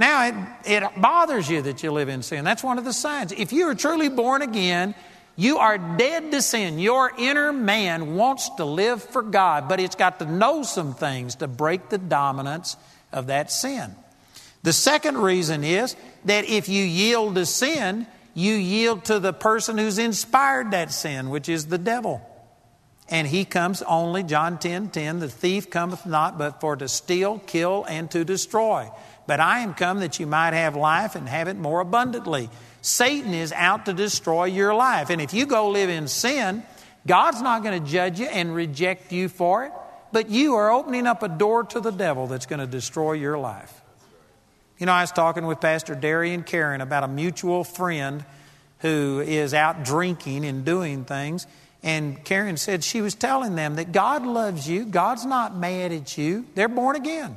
[0.00, 0.34] Now it,
[0.64, 2.44] it bothers you that you live in sin.
[2.44, 3.32] That's one of the signs.
[3.32, 4.94] If you are truly born again,
[5.36, 6.78] you are dead to sin.
[6.78, 11.36] Your inner man wants to live for God, but it's got to know some things
[11.36, 12.76] to break the dominance
[13.12, 13.94] of that sin.
[14.62, 18.06] The second reason is that if you yield to sin,
[18.40, 22.26] you yield to the person who's inspired that sin, which is the devil.
[23.08, 27.40] And he comes only, John 10 10, the thief cometh not but for to steal,
[27.40, 28.88] kill, and to destroy.
[29.26, 32.50] But I am come that you might have life and have it more abundantly.
[32.82, 35.10] Satan is out to destroy your life.
[35.10, 36.62] And if you go live in sin,
[37.06, 39.72] God's not going to judge you and reject you for it,
[40.12, 43.38] but you are opening up a door to the devil that's going to destroy your
[43.38, 43.79] life.
[44.80, 48.24] You know, I was talking with Pastor Darian Karen about a mutual friend
[48.78, 51.46] who is out drinking and doing things.
[51.82, 54.86] And Karen said she was telling them that God loves you.
[54.86, 56.46] God's not mad at you.
[56.54, 57.36] They're born again.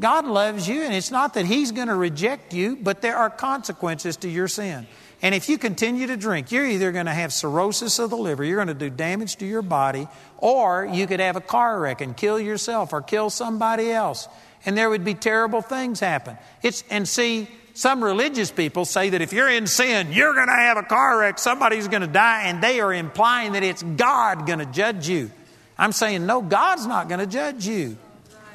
[0.00, 3.30] God loves you, and it's not that He's going to reject you, but there are
[3.30, 4.88] consequences to your sin.
[5.22, 8.42] And if you continue to drink, you're either going to have cirrhosis of the liver,
[8.42, 10.08] you're going to do damage to your body,
[10.38, 14.26] or you could have a car wreck and kill yourself or kill somebody else.
[14.66, 16.36] And there would be terrible things happen.
[16.62, 20.52] It's, and see, some religious people say that if you're in sin, you're going to
[20.52, 24.46] have a car wreck, somebody's going to die, and they are implying that it's God
[24.46, 25.30] going to judge you.
[25.78, 27.96] I'm saying, no, God's not going to judge you.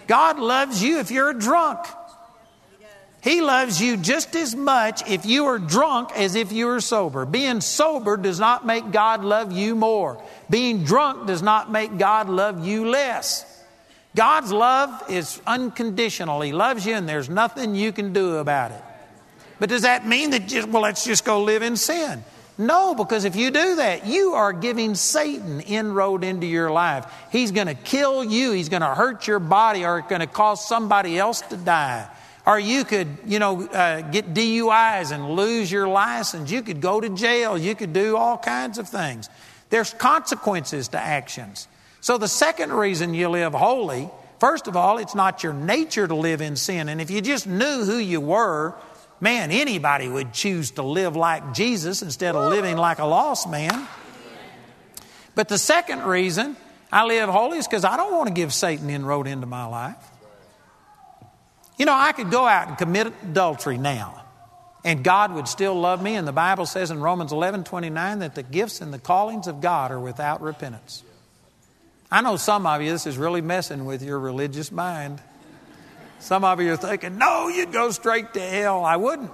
[0.06, 1.80] God loves you if you're a drunk.
[3.24, 7.26] He loves you just as much if you are drunk as if you are sober.
[7.26, 10.24] Being sober does not make God love you more.
[10.48, 13.44] Being drunk does not make God love you less.
[14.16, 16.42] God's love is unconditional.
[16.42, 18.82] He loves you and there's nothing you can do about it.
[19.60, 22.24] But does that mean that just, well, let's just go live in sin?
[22.58, 27.06] No, because if you do that, you are giving Satan inroad into your life.
[27.32, 30.28] He's going to kill you, he's going to hurt your body, or it's going to
[30.28, 32.10] cause somebody else to die.
[32.46, 36.50] Or you could, you know, uh, get DUIs and lose your license.
[36.50, 37.58] You could go to jail.
[37.58, 39.30] You could do all kinds of things.
[39.70, 41.68] There's consequences to actions.
[42.06, 46.14] So the second reason you live holy, first of all, it's not your nature to
[46.14, 46.88] live in sin.
[46.88, 48.76] And if you just knew who you were,
[49.20, 53.88] Man, anybody would choose to live like Jesus instead of living like a lost man.
[55.34, 56.56] But the second reason
[56.92, 59.96] I live holy is because I don't want to give Satan inroad into my life.
[61.80, 64.24] You know, I could go out and commit adultery now,
[64.84, 66.16] and God would still love me.
[66.16, 69.60] And the Bible says in Romans 11 29 that the gifts and the callings of
[69.60, 71.04] God are without repentance.
[72.12, 75.22] I know some of you, this is really messing with your religious mind.
[76.20, 78.86] Some of you are thinking, no, you'd go straight to hell.
[78.86, 79.32] I wouldn't.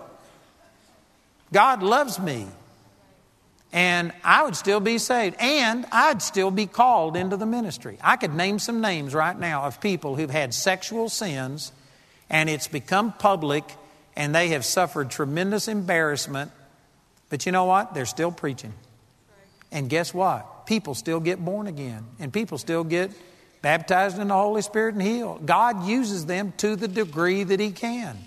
[1.54, 2.48] God loves me.
[3.74, 5.38] And I would still be saved.
[5.40, 7.98] And I'd still be called into the ministry.
[8.02, 11.72] I could name some names right now of people who've had sexual sins
[12.30, 13.64] and it's become public
[14.16, 16.52] and they have suffered tremendous embarrassment.
[17.30, 17.94] But you know what?
[17.94, 18.74] They're still preaching.
[19.72, 20.66] And guess what?
[20.66, 23.12] People still get born again and people still get
[23.62, 25.46] baptized in the Holy Spirit and healed.
[25.46, 28.18] God uses them to the degree that He can.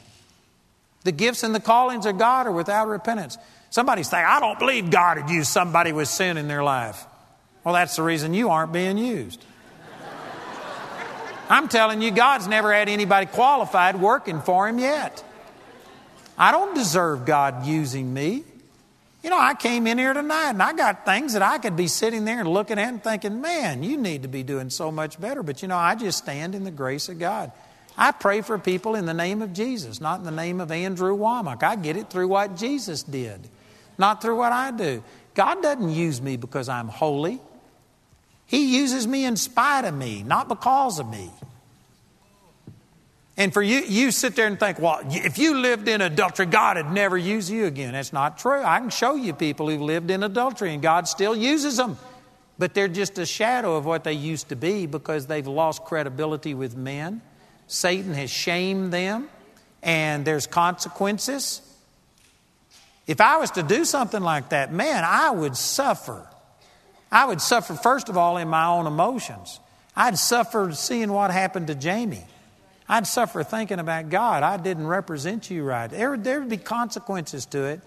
[1.05, 3.37] The gifts and the callings of God are without repentance.
[3.71, 7.05] Somebody's saying, I don't believe God would use somebody with sin in their life.
[7.63, 9.45] Well, that's the reason you aren't being used.
[11.51, 15.23] I'm telling you, God's never had anybody qualified working for Him yet.
[16.39, 18.45] I don't deserve God using me.
[19.25, 21.89] You know, I came in here tonight and I got things that I could be
[21.89, 25.19] sitting there and looking at and thinking, man, you need to be doing so much
[25.19, 25.43] better.
[25.43, 27.51] But you know, I just stand in the grace of God.
[27.97, 31.17] I pray for people in the name of Jesus, not in the name of Andrew
[31.17, 31.63] Wommack.
[31.63, 33.49] I get it through what Jesus did,
[33.97, 35.03] not through what I do.
[35.35, 37.41] God doesn't use me because I'm holy.
[38.45, 41.31] He uses me in spite of me, not because of me.
[43.37, 46.77] And for you, you sit there and think, well, if you lived in adultery, God
[46.77, 47.93] would never use you again.
[47.93, 48.63] That's not true.
[48.63, 51.99] I can show you people who've lived in adultery and God still uses them.
[52.59, 56.55] But they're just a shadow of what they used to be because they've lost credibility
[56.55, 57.21] with men.
[57.67, 59.29] Satan has shamed them,
[59.83, 61.61] and there's consequences.
[63.09, 66.27] If I was to do something like that, man, I would suffer.
[67.11, 69.59] I would suffer, first of all, in my own emotions.
[69.97, 72.25] I'd suffer seeing what happened to Jamie.
[72.89, 74.43] I'd suffer thinking about God.
[74.43, 75.91] I didn't represent you right.
[75.91, 77.81] There, there'd be consequences to it.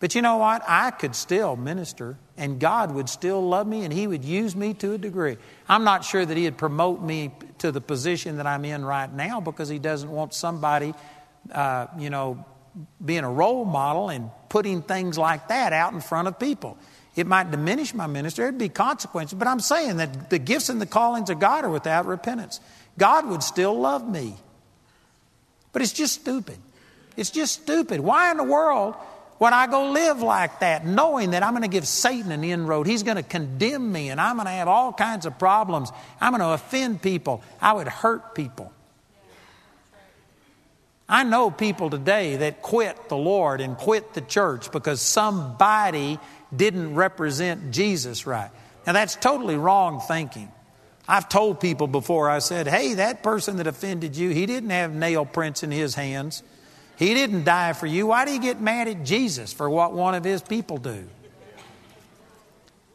[0.00, 0.62] But you know what?
[0.66, 4.74] I could still minister, and God would still love me, and He would use me
[4.74, 5.38] to a degree.
[5.68, 9.40] I'm not sure that He'd promote me to the position that I'm in right now
[9.40, 10.94] because He doesn't want somebody,
[11.50, 12.44] uh, you know,
[13.04, 16.78] being a role model and putting things like that out in front of people.
[17.16, 20.80] It might diminish my ministry, there'd be consequences, but I'm saying that the gifts and
[20.80, 22.60] the callings of God are without repentance.
[22.98, 24.34] God would still love me.
[25.72, 26.58] But it's just stupid.
[27.16, 28.00] It's just stupid.
[28.00, 28.94] Why in the world
[29.38, 32.86] would I go live like that, knowing that I'm going to give Satan an inroad?
[32.86, 35.90] He's going to condemn me, and I'm going to have all kinds of problems.
[36.20, 37.42] I'm going to offend people.
[37.60, 38.72] I would hurt people.
[41.08, 46.18] I know people today that quit the Lord and quit the church because somebody
[46.54, 48.50] didn't represent Jesus right.
[48.86, 50.50] Now, that's totally wrong thinking.
[51.08, 54.94] I've told people before, I said, hey, that person that offended you, he didn't have
[54.94, 56.42] nail prints in his hands.
[56.98, 58.08] He didn't die for you.
[58.08, 61.08] Why do you get mad at Jesus for what one of his people do?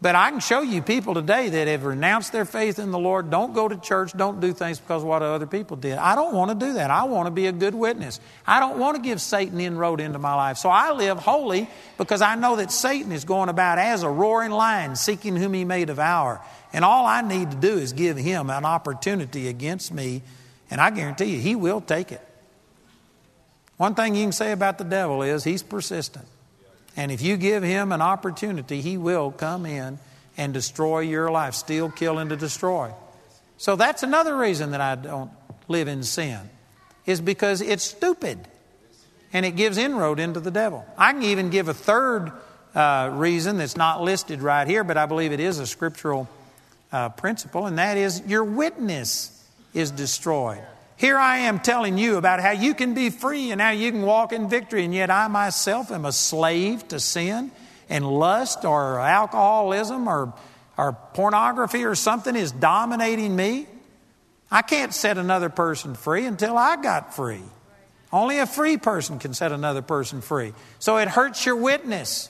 [0.04, 3.30] But I can show you people today that have renounced their faith in the Lord,
[3.30, 5.98] don't go to church, don't do things because of what other people did.
[5.98, 6.92] I don't want to do that.
[6.92, 8.20] I want to be a good witness.
[8.46, 10.58] I don't want to give Satan inroad into my life.
[10.58, 14.52] So I live holy because I know that Satan is going about as a roaring
[14.52, 16.42] lion, seeking whom he may devour.
[16.74, 20.22] And all I need to do is give him an opportunity against me,
[20.70, 22.28] and I guarantee you, he will take it.
[23.78, 26.28] One thing you can say about the devil is he's persistent.
[26.96, 30.00] And if you give him an opportunity, he will come in
[30.38, 32.92] and destroy your life, steal, kill, and to destroy.
[33.58, 35.32] So that's another reason that I don't
[35.68, 36.40] live in sin,
[37.06, 38.40] is because it's stupid
[39.32, 40.86] and it gives inroad into the devil.
[40.98, 42.32] I can even give a third
[42.76, 46.28] uh, reason that's not listed right here, but I believe it is a scriptural
[46.92, 49.30] uh, principle, and that is your witness
[49.74, 50.62] is destroyed.
[50.98, 54.04] Here I am telling you about how you can be free and how you can
[54.04, 57.52] walk in victory, and yet I myself am a slave to sin
[57.90, 60.34] and lust or alcoholism or,
[60.78, 63.68] or pornography or something is dominating me.
[64.52, 67.42] I can't set another person free until I got free.
[68.12, 70.54] Only a free person can set another person free.
[70.78, 72.30] So it hurts your witness.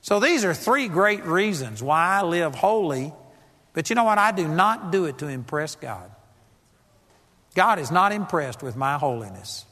[0.00, 3.12] So these are three great reasons why I live holy.
[3.72, 4.18] But you know what?
[4.18, 6.10] I do not do it to impress God.
[7.56, 9.64] God is not impressed with my holiness.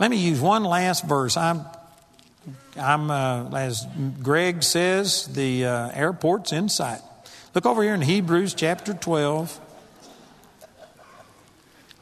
[0.00, 1.36] Let me use one last verse.
[1.36, 1.64] I'm,
[2.76, 3.86] I'm uh, as
[4.20, 7.00] Greg says, the uh, airport's in sight.
[7.54, 9.60] Look over here in Hebrews chapter 12.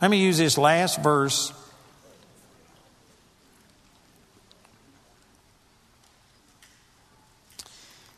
[0.01, 1.53] Let me use this last verse.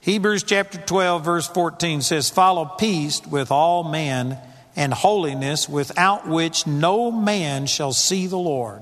[0.03, 4.39] Hebrews chapter 12, verse 14 says, Follow peace with all men
[4.79, 8.81] and holiness without which no man shall see the Lord.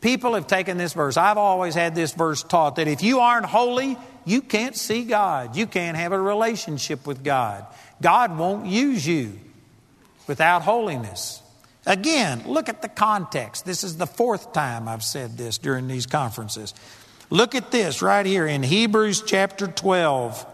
[0.00, 1.16] People have taken this verse.
[1.16, 5.56] I've always had this verse taught that if you aren't holy, you can't see God.
[5.56, 7.66] You can't have a relationship with God.
[8.00, 9.38] God won't use you
[10.28, 11.42] without holiness.
[11.86, 13.64] Again, look at the context.
[13.64, 16.72] This is the fourth time I've said this during these conferences.
[17.30, 20.46] Look at this right here in Hebrews chapter 12.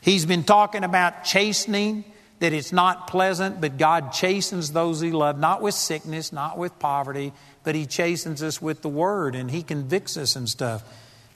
[0.00, 2.04] He's been talking about chastening
[2.40, 6.78] that it's not pleasant, but God chastens those he loves, not with sickness, not with
[6.78, 7.32] poverty,
[7.62, 10.82] but he chastens us with the word and he convicts us and stuff.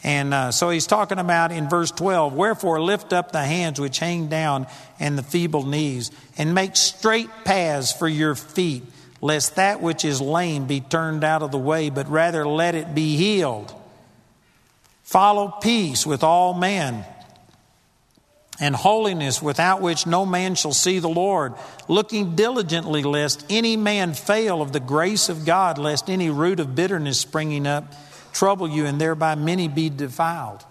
[0.05, 3.99] And uh, so he's talking about in verse 12, wherefore lift up the hands which
[3.99, 4.67] hang down
[5.01, 8.85] and the feeble knees, and make straight paths for your feet,
[9.21, 12.95] lest that which is lame be turned out of the way, but rather let it
[12.95, 13.75] be healed.
[15.03, 17.05] Follow peace with all men
[18.61, 21.55] and holiness without which no man shall see the Lord,
[21.87, 26.75] looking diligently lest any man fail of the grace of God, lest any root of
[26.75, 27.93] bitterness springing up
[28.33, 30.65] trouble you, and thereby many be defiled.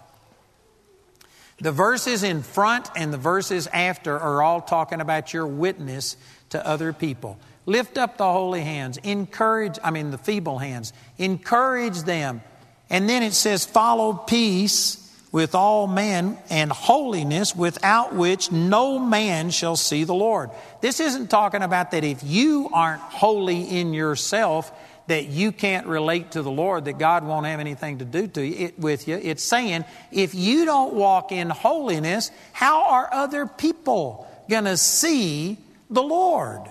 [1.59, 6.17] The verses in front and the verses after are all talking about your witness
[6.49, 7.39] to other people.
[7.65, 12.41] Lift up the holy hands, encourage, I mean, the feeble hands, encourage them.
[12.89, 15.06] And then it says, follow peace
[15.37, 20.49] with all men and holiness without which no man shall see the Lord.
[20.81, 24.71] This isn't talking about that if you aren't holy in yourself,
[25.05, 28.43] that you can't relate to the Lord, that God won't have anything to do to
[28.43, 29.15] you, it, with you.
[29.21, 35.59] It's saying if you don't walk in holiness, how are other people going to see
[35.91, 36.63] the Lord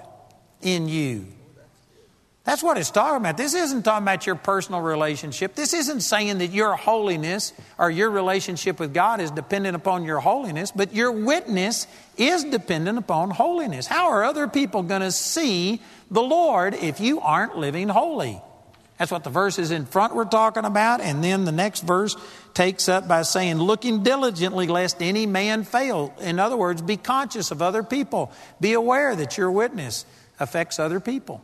[0.60, 1.28] in you?
[2.46, 3.36] That's what it's talking about.
[3.36, 5.56] This isn't talking about your personal relationship.
[5.56, 10.20] This isn't saying that your holiness or your relationship with God is dependent upon your
[10.20, 13.88] holiness, but your witness is dependent upon holiness.
[13.88, 18.40] How are other people going to see the Lord if you aren't living holy?
[18.96, 21.00] That's what the verses in front were talking about.
[21.00, 22.16] And then the next verse
[22.54, 26.14] takes up by saying, looking diligently lest any man fail.
[26.20, 28.30] In other words, be conscious of other people.
[28.60, 30.06] Be aware that your witness
[30.38, 31.42] affects other people.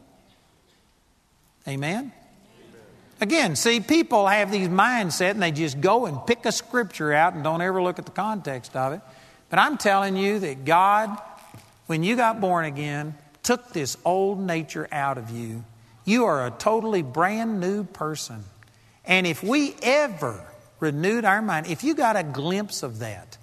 [1.66, 2.12] Amen?
[3.20, 7.34] Again, see, people have these mindset and they just go and pick a scripture out
[7.34, 9.00] and don't ever look at the context of it.
[9.48, 11.16] But I'm telling you that God,
[11.86, 15.64] when you got born again, took this old nature out of you.
[16.04, 18.42] You are a totally brand new person.
[19.04, 20.44] And if we ever
[20.80, 23.38] renewed our mind, if you got a glimpse of that,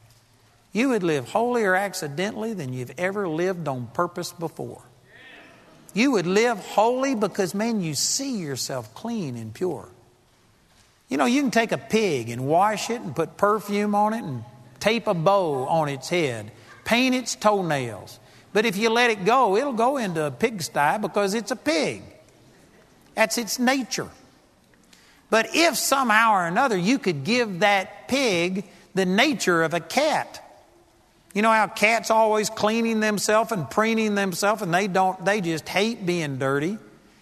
[0.73, 4.81] you would live holier accidentally than you've ever lived on purpose before.
[5.93, 9.89] You would live holy because, man, you see yourself clean and pure.
[11.09, 14.23] You know, you can take a pig and wash it and put perfume on it
[14.23, 14.43] and
[14.79, 16.51] tape a bow on its head,
[16.85, 18.19] paint its toenails.
[18.53, 22.03] But if you let it go, it'll go into a pigsty because it's a pig.
[23.15, 24.09] That's its nature.
[25.29, 28.65] But if somehow or another you could give that pig
[28.95, 30.48] the nature of a cat,
[31.33, 35.67] you know how cats always cleaning themselves and preening themselves and they don't they just
[35.67, 36.77] hate being dirty.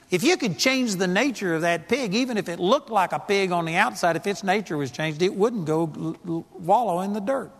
[0.09, 3.19] If you could change the nature of that pig, even if it looked like a
[3.19, 6.15] pig on the outside, if its nature was changed, it wouldn't go
[6.53, 7.51] wallow in the dirt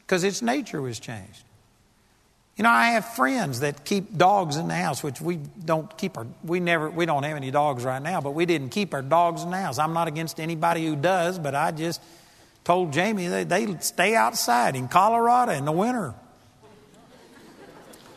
[0.00, 1.42] because its nature was changed.
[2.56, 6.16] You know, I have friends that keep dogs in the house, which we don't keep
[6.16, 9.02] our, we never, we don't have any dogs right now, but we didn't keep our
[9.02, 9.78] dogs in the house.
[9.78, 12.00] I'm not against anybody who does, but I just,
[12.66, 16.14] told Jamie they, they stay outside in Colorado in the winter.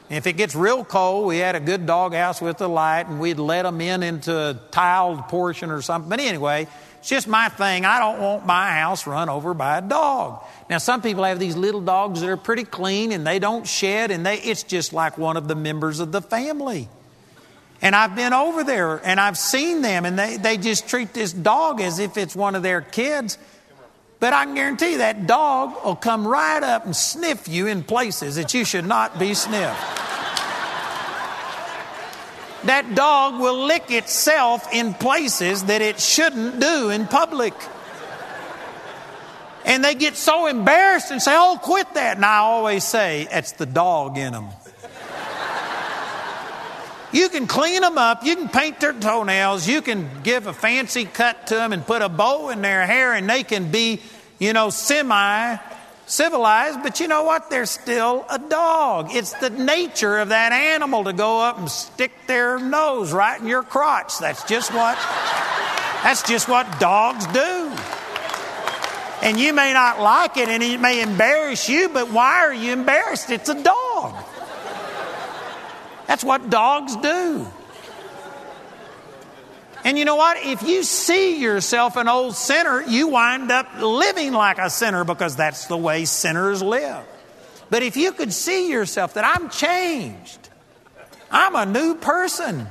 [0.09, 3.19] if it gets real cold, we had a good dog house with a light, and
[3.19, 6.09] we'd let them in into a tiled portion or something.
[6.09, 7.85] But anyway, it's just my thing.
[7.85, 10.43] I don't want my house run over by a dog.
[10.67, 14.09] Now, some people have these little dogs that are pretty clean and they don't shed,
[14.09, 16.89] and they, it's just like one of the members of the family.
[17.83, 21.31] And I've been over there and I've seen them, and they, they just treat this
[21.31, 23.37] dog as if it's one of their kids.
[24.19, 28.35] But I can guarantee that dog will come right up and sniff you in places
[28.35, 29.79] that you should not be sniffed.
[32.65, 37.53] that dog will lick itself in places that it shouldn't do in public.
[39.63, 42.17] And they get so embarrassed and say, Oh, quit that.
[42.17, 44.49] And I always say, It's the dog in them.
[47.11, 51.05] You can clean them up, you can paint their toenails, you can give a fancy
[51.05, 54.01] cut to them and put a bow in their hair, and they can be,
[54.37, 55.57] you know, semi
[56.09, 57.49] civilized, but you know what?
[57.49, 59.09] They're still a dog.
[59.11, 63.47] It's the nature of that animal to go up and stick their nose right in
[63.47, 64.17] your crotch.
[64.19, 64.97] That's just what
[66.03, 67.71] that's just what dogs do.
[69.21, 72.71] And you may not like it and it may embarrass you, but why are you
[72.71, 73.29] embarrassed?
[73.29, 73.88] It's a dog.
[76.09, 77.45] That's what dogs do.
[79.83, 80.37] And you know what?
[80.43, 85.35] If you see yourself an old sinner, you wind up living like a sinner because
[85.35, 87.05] that's the way sinners live.
[87.69, 90.49] But if you could see yourself that I'm changed,
[91.29, 92.67] I'm a new person,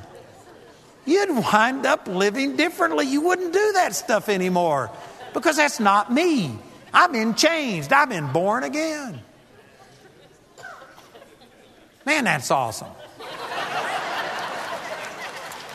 [1.07, 3.07] you'd wind up living differently.
[3.07, 4.91] You wouldn't do that stuff anymore
[5.33, 6.59] because that's not me.
[6.93, 9.21] I've been changed, I've been born again.
[12.05, 12.89] Man, that's awesome.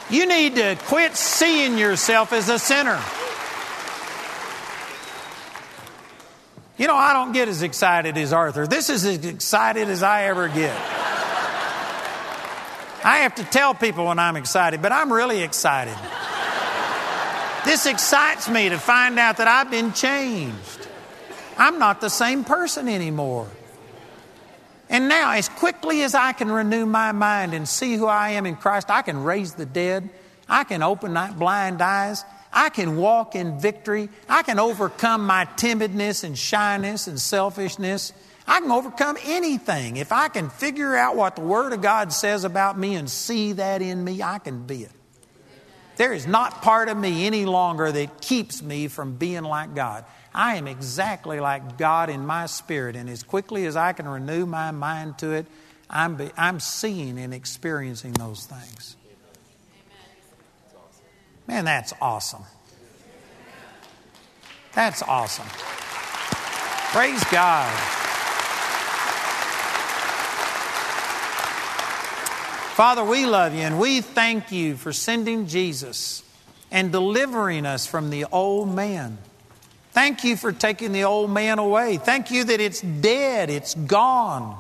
[0.10, 3.02] You need to quit seeing yourself as a sinner.
[6.78, 8.68] You know, I don't get as excited as Arthur.
[8.68, 10.76] This is as excited as I ever get.
[13.06, 15.96] I have to tell people when I'm excited, but I'm really excited.
[17.66, 20.88] This excites me to find out that I've been changed.
[21.58, 23.48] I'm not the same person anymore.
[24.90, 28.46] And now, as quickly as I can renew my mind and see who I am
[28.46, 30.10] in Christ, I can raise the dead.
[30.48, 32.24] I can open blind eyes.
[32.52, 34.10] I can walk in victory.
[34.30, 38.14] I can overcome my timidness and shyness and selfishness.
[38.46, 39.98] I can overcome anything.
[39.98, 43.54] If I can figure out what the Word of God says about me and see
[43.54, 44.92] that in me, I can be it.
[45.96, 50.06] There is not part of me any longer that keeps me from being like God.
[50.34, 54.46] I am exactly like God in my spirit, and as quickly as I can renew
[54.46, 55.46] my mind to it,
[55.90, 58.96] I'm, be, I'm seeing and experiencing those things.
[61.48, 62.44] Man, that's awesome.
[64.74, 65.46] That's awesome.
[66.94, 67.72] Praise God.
[72.74, 76.24] Father, we love you and we thank you for sending Jesus
[76.72, 79.20] and delivering us from the old man.
[79.94, 81.98] Thank you for taking the old man away.
[81.98, 84.60] Thank you that it's dead, it's gone.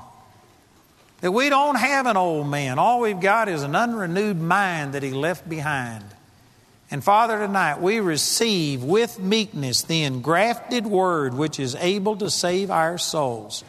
[1.21, 2.77] That we don't have an old man.
[2.77, 6.03] All we've got is an unrenewed mind that he left behind.
[6.91, 12.69] And Father, tonight we receive with meekness the engrafted word which is able to save
[12.69, 13.63] our souls.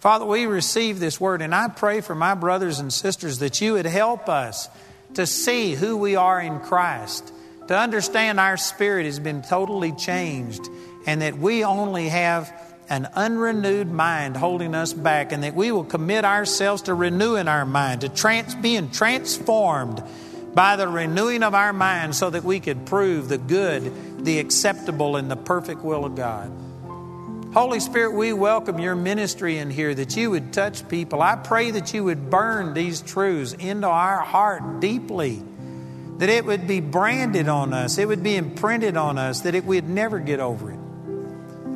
[0.00, 3.72] Father, we receive this word, and I pray for my brothers and sisters that you
[3.72, 4.68] would help us
[5.14, 7.32] to see who we are in Christ,
[7.68, 10.68] to understand our spirit has been totally changed,
[11.06, 12.52] and that we only have
[12.88, 17.64] an unrenewed mind holding us back, and that we will commit ourselves to renewing our
[17.64, 20.02] mind, to trans- being transformed
[20.54, 25.16] by the renewing of our mind so that we could prove the good, the acceptable,
[25.16, 26.50] and the perfect will of God.
[27.52, 31.22] Holy Spirit, we welcome your ministry in here that you would touch people.
[31.22, 35.42] I pray that you would burn these truths into our heart deeply,
[36.18, 39.64] that it would be branded on us, it would be imprinted on us, that it,
[39.64, 40.78] we'd never get over it.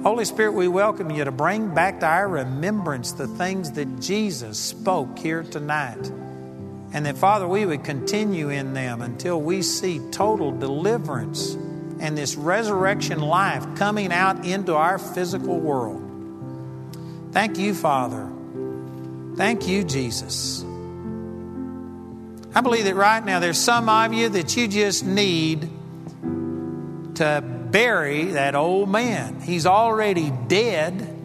[0.03, 4.59] Holy Spirit, we welcome you to bring back to our remembrance the things that Jesus
[4.59, 6.11] spoke here tonight.
[6.95, 11.53] And that, Father, we would continue in them until we see total deliverance
[12.01, 16.03] and this resurrection life coming out into our physical world.
[17.33, 18.27] Thank you, Father.
[19.37, 20.65] Thank you, Jesus.
[22.55, 25.69] I believe that right now there's some of you that you just need
[27.17, 29.41] to bury that old man.
[29.41, 31.17] He's already dead.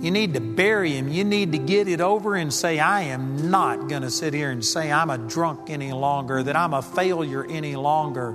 [0.00, 1.08] You need to bury him.
[1.08, 4.50] You need to get it over and say, I am not going to sit here
[4.50, 8.34] and say I'm a drunk any longer, that I'm a failure any longer,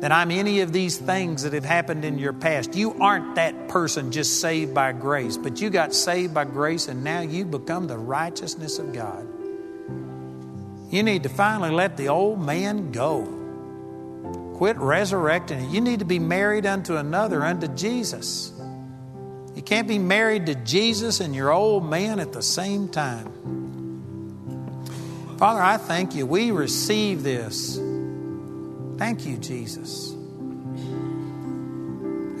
[0.00, 2.76] that I'm any of these things that have happened in your past.
[2.76, 7.02] You aren't that person just saved by grace, but you got saved by grace and
[7.02, 9.26] now you become the righteousness of God.
[10.90, 13.35] You need to finally let the old man go.
[14.56, 15.70] Quit resurrecting it.
[15.70, 18.54] You need to be married unto another, unto Jesus.
[19.54, 23.26] You can't be married to Jesus and your old man at the same time.
[25.38, 26.24] Father, I thank you.
[26.24, 27.76] We receive this.
[28.96, 30.14] Thank you, Jesus.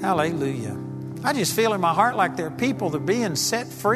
[0.00, 0.74] Hallelujah.
[1.22, 3.94] I just feel in my heart like there are people that are being set free.